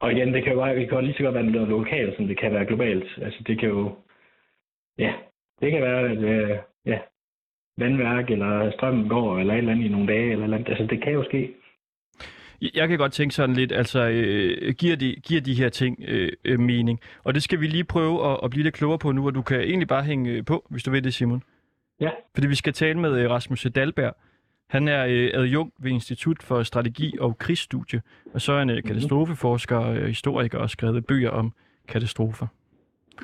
[0.00, 2.26] Og igen, det kan jo det kan jo lige så godt være noget lokalt, som
[2.26, 3.18] det kan være globalt.
[3.22, 3.96] Altså, det kan jo...
[4.98, 5.12] Ja,
[5.60, 6.98] det kan være, at øh, ja,
[7.78, 10.68] vandværk eller strømmen går, eller et eller andet i nogle dage, eller, et eller andet.
[10.68, 11.54] Altså, det kan jo ske.
[12.74, 16.32] Jeg kan godt tænke sådan lidt, altså øh, giver, de, giver de her ting øh,
[16.44, 17.00] øh, mening?
[17.24, 19.42] Og det skal vi lige prøve at, at blive lidt klogere på nu, og du
[19.42, 21.42] kan egentlig bare hænge øh, på, hvis du vil det, Simon.
[22.00, 22.10] Ja.
[22.34, 24.16] Fordi vi skal tale med øh, Rasmus Dalberg.
[24.68, 28.02] Han er øh, adjunkt ved Institut for Strategi og Krigsstudie,
[28.34, 31.52] og så er han øh, katastrofeforsker og øh, historiker og skrevet bøger om
[31.88, 32.46] katastrofer.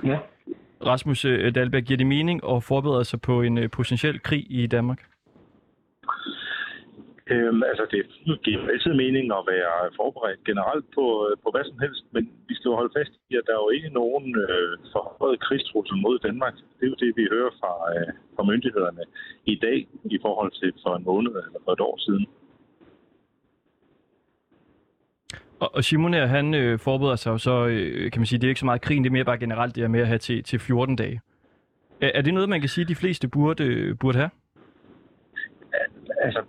[0.04, 0.18] Ja.
[0.86, 4.66] Rasmus øh, Dalberg, giver det mening at forberede sig på en øh, potentiel krig i
[4.66, 5.00] Danmark?
[7.32, 8.02] Øhm, altså, det
[8.44, 12.54] giver altid mening at være forberedt generelt på, øh, på hvad som helst, men vi
[12.54, 16.16] skal jo holde fast i, at der er jo ikke nogen øh, forhøjet krigstrussel mod
[16.26, 16.54] Danmark.
[16.76, 19.04] Det er jo det, vi hører fra, øh, fra myndighederne
[19.54, 19.78] i dag
[20.16, 22.26] i forhold til for en måned eller for et år siden.
[25.60, 28.46] Og, og Simon her, han øh, forbereder sig jo så, øh, kan man sige, det
[28.46, 30.18] er ikke så meget krigen, det er mere bare generelt det her med at have
[30.18, 31.20] til, til 14 dage.
[32.00, 34.30] Er, er det noget, man kan sige, de fleste burde, øh, burde have?
[36.20, 36.42] Altså,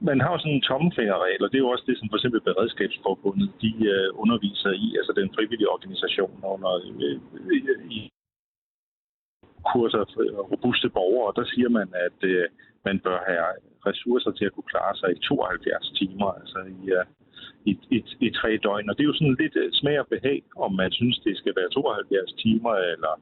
[0.00, 2.40] man har jo sådan en tommelfingerregel, og det er jo også det, som for eksempel
[2.40, 7.20] Beredskabsforbundet de øh, underviser i, altså den frivillige organisation under øh,
[7.98, 8.10] i
[9.72, 10.22] kurser for
[10.52, 12.44] robuste borgere, og der siger man, at øh,
[12.84, 13.46] man bør have
[13.86, 17.04] ressourcer til at kunne klare sig i 72 timer, altså i, øh,
[17.64, 18.90] i, i, i tre døgn.
[18.90, 21.52] Og det er jo sådan lidt øh, smag og behag, om man synes, det skal
[21.56, 23.20] være 72 timer eller,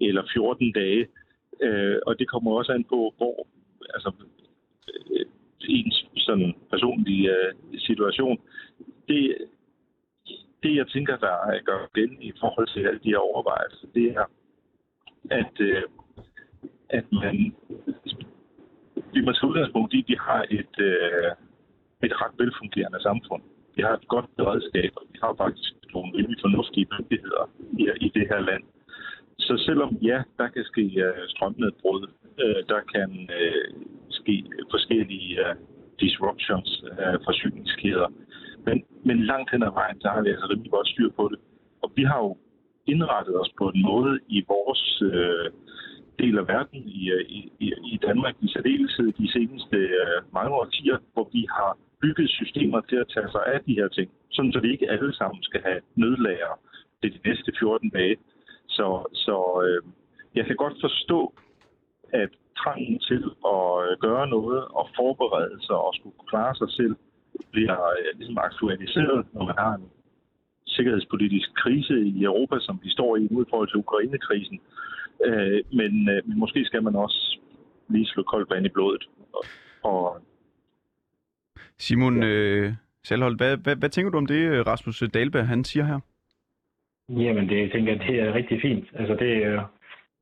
[0.00, 1.06] eller 14 dage.
[1.62, 3.46] Øh, og det kommer også an på, hvor
[3.94, 4.12] altså,
[5.10, 5.26] øh,
[5.68, 8.38] ens sådan personlige øh, situation.
[9.08, 9.36] Det,
[10.62, 14.24] det, jeg tænker, der gør igen i forhold til alle de her overvejelser, det er,
[15.30, 15.82] at, øh,
[16.88, 17.54] at man,
[19.12, 21.30] vi må tage udgangspunkt i, at vi har et, øh,
[22.02, 23.42] et ret velfungerende samfund.
[23.76, 27.44] Vi har et godt beredskab, og vi har faktisk nogle rimelig fornuftige myndigheder
[27.80, 28.64] i, i det her land.
[29.38, 32.02] Så selvom ja, der kan ske uh, strømnedbrud,
[32.42, 33.66] uh, der kan uh,
[34.10, 35.56] ske forskellige uh,
[36.00, 38.08] disruptions af uh, forsyningskæder,
[38.66, 41.38] men, men langt hen ad vejen, der har vi altså rimelig godt styr på det.
[41.82, 42.36] Og vi har jo
[42.86, 45.46] indrettet os på en måde i vores uh,
[46.18, 46.80] del af verden,
[47.12, 51.78] øh, i, i, i Danmark i særdeleshed de seneste uh, mange årtier, hvor vi har
[52.02, 55.14] bygget systemer til at tage sig af de her ting, sådan så vi ikke alle
[55.14, 56.52] sammen skal have nødlager
[57.00, 58.16] til de næste 14 dage.
[58.76, 58.86] Så,
[59.24, 59.36] så
[59.66, 59.82] øh,
[60.34, 61.34] jeg kan godt forstå,
[62.12, 62.30] at
[62.62, 63.22] trangen til
[63.54, 66.94] at øh, gøre noget og forberede sig og skulle klare sig selv
[67.52, 69.88] bliver øh, ligesom aktualiseret, når man har en
[70.66, 74.60] sikkerhedspolitisk krise i Europa, som vi står i nu i forhold til Ukraine-krisen.
[75.24, 77.38] Øh, men, øh, men måske skal man også
[77.88, 79.08] lige slå koldt vand i blodet.
[79.32, 79.44] Og,
[79.82, 80.20] og
[81.78, 82.28] Simon ja.
[82.28, 82.72] øh,
[83.04, 86.00] Salhold, hvad, hvad, hvad tænker du om det, Rasmus Dahlberg, han siger her?
[87.08, 88.84] Jamen, det jeg tænker jeg, det er rigtig fint.
[88.94, 89.60] Altså, det,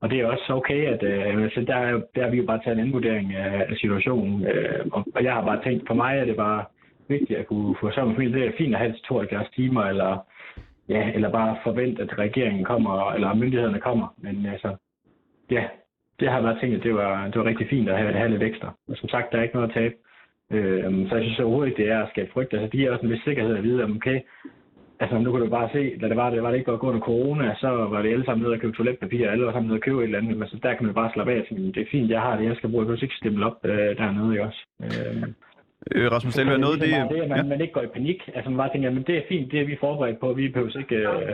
[0.01, 2.73] og det er også okay, at øh, altså, der, der har vi jo bare taget
[2.73, 4.47] en anden vurdering af, af situationen.
[4.47, 6.65] Øh, og, og jeg har bare tænkt, for mig er det bare
[7.07, 8.39] vigtigt at kunne få sammen familie.
[8.39, 10.25] Det er fint at have 72 timer, eller,
[10.89, 14.07] ja, eller bare forvente, at regeringen kommer, eller myndighederne kommer.
[14.17, 14.75] Men altså,
[15.51, 15.63] ja,
[16.19, 18.43] det har været tænkt, at det var, det var rigtig fint at have, have lidt
[18.43, 18.73] ekstra.
[18.87, 19.95] Og som sagt, der er ikke noget at tabe.
[20.51, 22.53] Øh, så jeg synes overhovedet ikke, det er at skabe frygt.
[22.53, 24.19] Altså, de er også en vis sikkerhed at vide, at okay,
[24.99, 26.87] altså nu kan du bare se, da det var, det var det ikke godt gå
[26.87, 29.77] under corona, så var det alle sammen nede og købe toiletpapir, alle var sammen nede
[29.77, 31.81] og købe et eller andet, men så der kan man bare slappe af, så det
[31.81, 34.33] er fint, jeg har det, jeg skal bruge, jeg kan ikke stemme op øh, dernede,
[34.33, 34.61] ikke også?
[34.83, 35.23] Øh,
[35.91, 36.89] Øh, Rasmus Dahlberg, noget det...
[36.89, 37.43] det at man, ja.
[37.43, 38.29] man ikke går i panik.
[38.35, 40.77] Altså man bare tænker, men det er fint, det er vi forberedt på, vi behøver
[40.77, 41.31] ikke øh,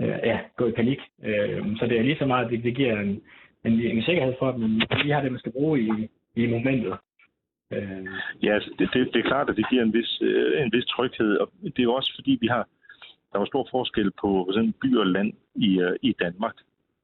[0.00, 0.98] øh, ja, gå i panik.
[1.24, 3.22] Øh, så det er lige så meget, det, det giver en,
[3.64, 4.70] en, en sikkerhed for, at man
[5.02, 6.94] lige har det, man skal bruge i, i momentet.
[7.72, 8.06] Øh.
[8.42, 10.84] Ja, altså, det, det, det er klart, at det giver en vis, øh, en vis
[10.84, 12.68] tryghed, og det er jo også fordi, vi har,
[13.32, 16.54] der var stor forskel på for eksempel by og land i, øh, i Danmark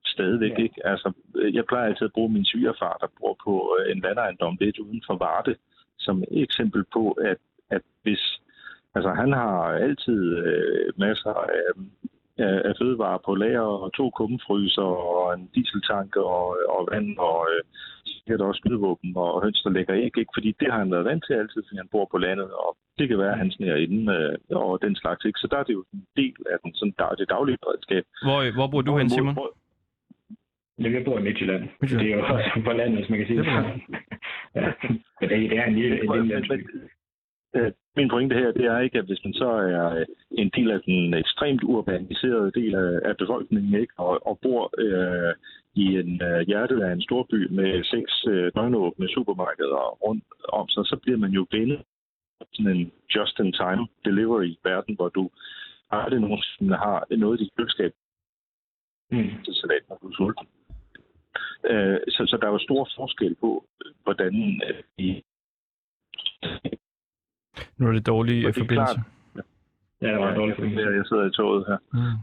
[0.05, 0.51] stadigvæk.
[0.59, 0.63] Ja.
[0.63, 0.87] Ikke?
[0.87, 1.13] Altså,
[1.53, 5.03] jeg plejer altid at bruge min svigerfar, der bor på øh, en landejendom lidt uden
[5.07, 5.55] for Varde,
[6.07, 7.41] som eksempel på, at,
[7.71, 8.41] at hvis
[8.95, 11.73] altså han har altid øh, masser af,
[12.39, 16.45] af, af fødevarer på lager og to kummefryser og en dieseltank og,
[16.75, 17.63] og vand og øh,
[18.05, 20.35] sikkert også skydevåben og høns, der lægger æg, ikke?
[20.37, 23.09] fordi det har han været vant til altid, fordi han bor på landet, og det
[23.09, 25.25] kan være, at han sneer inden øh, og den slags.
[25.25, 25.39] Ikke?
[25.43, 28.05] Så der er det jo en del af den, sådan, der, det daglige beredskab.
[28.27, 29.35] Hvor, hvor bor du hen, Simon?
[29.35, 29.51] Hvor,
[30.79, 31.69] Ja, jeg bor i Midtjylland.
[31.81, 32.07] Midtjylland.
[32.07, 33.47] Det er jo også på landet, hvis man kan sige det.
[34.57, 34.73] ja,
[35.21, 36.89] det, det er en lille, en lille.
[37.57, 40.71] Øh, Min pointe her, det er ikke, at hvis man så er øh, en del
[40.71, 45.35] af den ekstremt urbaniserede del af, af befolkningen, ikke, og, og bor øh,
[45.75, 50.87] i en øh, hjerte af en storby med seks øh, døgnåbne supermarkeder rundt om sig,
[50.87, 51.83] så bliver man jo vendet
[52.53, 55.31] sådan en just-in-time delivery-verden, hvor du
[55.91, 57.93] aldrig nogensinde har noget i dit køleskab
[59.11, 59.31] Mm.
[59.45, 60.47] til salat, når du er sulten.
[61.71, 63.65] Øh, så, så der er jo stor forskel på,
[64.03, 65.23] hvordan øh, de
[67.79, 69.01] Nu er det dårlig Og øh, det er forbindelse.
[70.01, 70.91] Ja, det var en dårlig jeg, forbindelse.
[70.91, 71.79] jeg sidder i toget her.
[71.93, 72.19] Mm.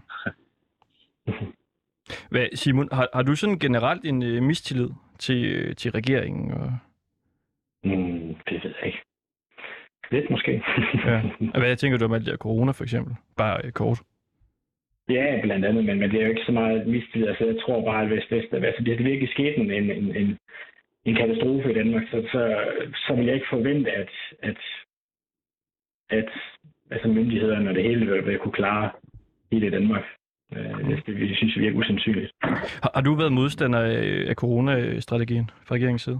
[2.31, 6.51] Hvad, Simon, har, har du sådan generelt en øh, mistillid til, øh, til regeringen?
[6.51, 6.73] Og,
[7.83, 9.01] Mm, det ved jeg ikke.
[10.11, 10.63] Lidt måske.
[11.05, 11.21] ja.
[11.59, 13.15] Hvad tænker du om alt det der corona, for eksempel?
[13.37, 14.01] Bare øh, kort.
[15.09, 17.27] Ja, blandt andet, men, men det er jo ikke så meget mistillid.
[17.27, 20.37] Altså, jeg tror bare, at hvis, der, altså, hvis det virkelig skete en, en, en,
[21.05, 22.41] en, katastrofe i Danmark, så, så,
[22.95, 24.09] så vil jeg ikke forvente, at,
[24.41, 24.57] at,
[26.09, 26.29] at
[26.91, 28.89] altså, myndighederne og det hele vil, vil kunne klare
[29.51, 30.03] hele Danmark.
[30.53, 32.31] Øh, det, det synes jeg virker usandsynligt.
[32.41, 36.19] Har, har du været modstander af, af coronastrategien fra regeringens side?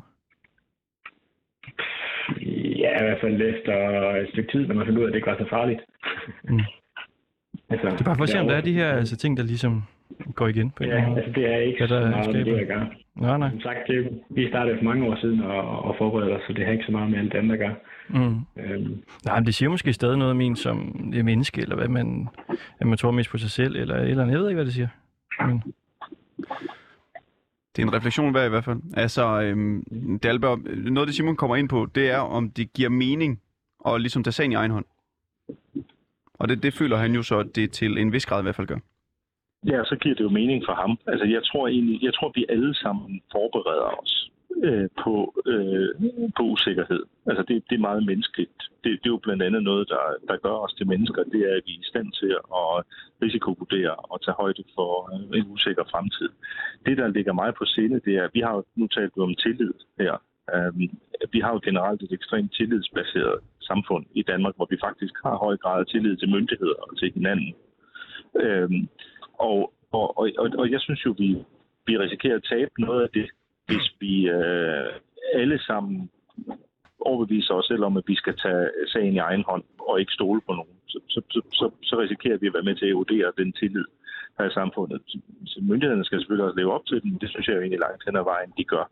[2.81, 3.75] Ja, i hvert fald efter
[4.15, 5.81] et stykke tid, når man fandt ud af, at det ikke var så farligt.
[6.43, 6.59] Mm.
[7.69, 9.43] Altså, Det er bare for at se, om der er de her altså, ting, der
[9.43, 9.83] ligesom
[10.35, 11.23] går igen på en eller Ja, anden måde.
[11.25, 12.87] altså det er ikke så meget skaber- det at gøre.
[13.15, 13.49] Nej, nej.
[13.49, 16.65] Som sagt, det, vi startede for mange år siden og, og forberedte os, så det
[16.65, 17.75] har ikke så meget med alt det andet at gøre.
[18.09, 18.39] Mm.
[18.63, 21.87] Øhm, Nej, men det siger måske stadig noget om en som det menneske, eller hvad
[21.87, 22.27] man,
[22.79, 24.87] at man tror mest på sig selv, eller, eller jeg ved ikke, hvad det siger.
[25.47, 25.63] Men,
[27.75, 28.77] Det er en refleksion værd i hvert fald.
[28.97, 32.89] Altså, øhm, Dalberg, noget af det Simon kommer ind på, det er, om det giver
[32.89, 33.39] mening
[33.87, 34.85] at ligesom tage sagen i egen hånd.
[36.39, 38.55] Og det, det føler han jo så, at det til en vis grad i hvert
[38.55, 38.79] fald gør.
[39.65, 40.99] Ja, så giver det jo mening for ham.
[41.07, 44.31] Altså, jeg tror egentlig, jeg tror, vi alle sammen forbereder os
[44.63, 45.13] øh, på,
[45.45, 45.89] øh,
[46.37, 47.03] på usikkerhed.
[47.29, 48.61] Altså, det, det er meget menneskeligt.
[48.83, 51.23] Det, det er jo blandt andet noget, der, der gør os til mennesker.
[51.23, 52.31] Det er, at vi er i stand til
[52.61, 52.75] at
[53.23, 56.29] risikovurdere og tage højde for øh, en usikker fremtid.
[56.85, 59.73] Det, der ligger mig på sinde, det er, at vi har nu talt om tillid
[59.99, 60.15] her.
[60.55, 60.89] Øhm,
[61.31, 65.57] vi har jo generelt et ekstremt tillidsbaseret samfund i Danmark, hvor vi faktisk har høj
[65.57, 67.53] grad af tillid til myndigheder og til hinanden.
[68.43, 68.89] Øhm,
[69.47, 71.29] og, og, og, og, jeg synes jo, vi,
[71.87, 73.27] vi risikerer at tabe noget af det,
[73.67, 74.89] hvis vi øh,
[75.33, 76.09] alle sammen
[76.99, 80.41] overbeviser os selv om, at vi skal tage sagen i egen hånd og ikke stole
[80.47, 80.75] på nogen.
[80.87, 83.85] Så, så, så, så, så risikerer vi at være med til at erodere den tillid,
[84.37, 85.01] der er i samfundet.
[85.45, 87.17] Så myndighederne skal selvfølgelig også leve op til den.
[87.21, 88.85] Det synes jeg jo egentlig langt hen ad vejen, de gør.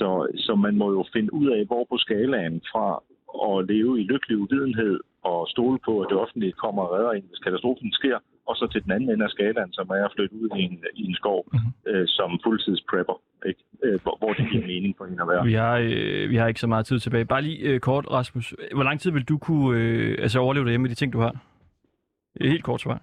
[0.00, 0.08] Så,
[0.46, 2.86] så man må jo finde ud af, hvor på skalaen fra
[3.46, 7.26] at leve i lykkelig uvidenhed og stole på, at det offentlige kommer og redder en,
[7.28, 10.34] hvis katastrofen sker, og så til den anden ende af skalaen, som er at flytte
[10.42, 11.40] ud i en, i en skov
[11.86, 13.60] øh, som fuldtidsprepper, ikke?
[13.84, 15.44] Øh, hvor, hvor det giver mening for en at være.
[15.44, 17.24] vi, har, øh, vi har ikke så meget tid tilbage.
[17.24, 18.54] Bare lige øh, kort, Rasmus.
[18.74, 21.34] Hvor lang tid vil du kunne øh, altså overleve derhjemme med de ting, du har?
[22.40, 23.02] Helt kort svar.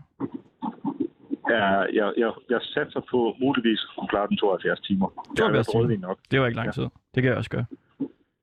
[1.49, 1.65] Ja,
[1.99, 5.07] jeg, jeg, jeg satser på muligvis at kunne klare den 72 timer.
[5.07, 6.07] Det har 72 været timer.
[6.07, 6.19] nok.
[6.31, 6.83] Det var ikke lang tid.
[7.15, 7.65] Det kan jeg også gøre.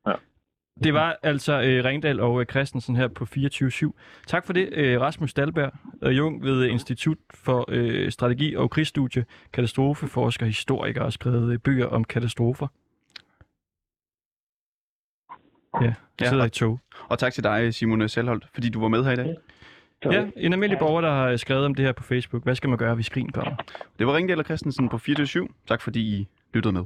[0.07, 0.13] Ja.
[0.85, 3.91] Det var altså øh, Ringdal og øh, Christensen her på 24-7.
[4.27, 9.25] Tak for det, øh, Rasmus Dalberg, øh, Jung ved Institut for øh, Strategi og Krigsstudie,
[9.53, 12.67] katastrofeforsker, historiker og skrevet øh, bøger om katastrofer.
[15.81, 16.81] Ja, jeg Ja, sidder og- i tog.
[17.09, 19.37] Og tak til dig, Simon Selholdt, fordi du var med her i dag.
[20.13, 22.43] Ja, en almindelig borger, der har skrevet om det her på Facebook.
[22.43, 23.57] Hvad skal man gøre, hvis krigen kommer?
[23.99, 26.85] Det var Ringdal og Christensen på 24 Tak fordi I lyttede med.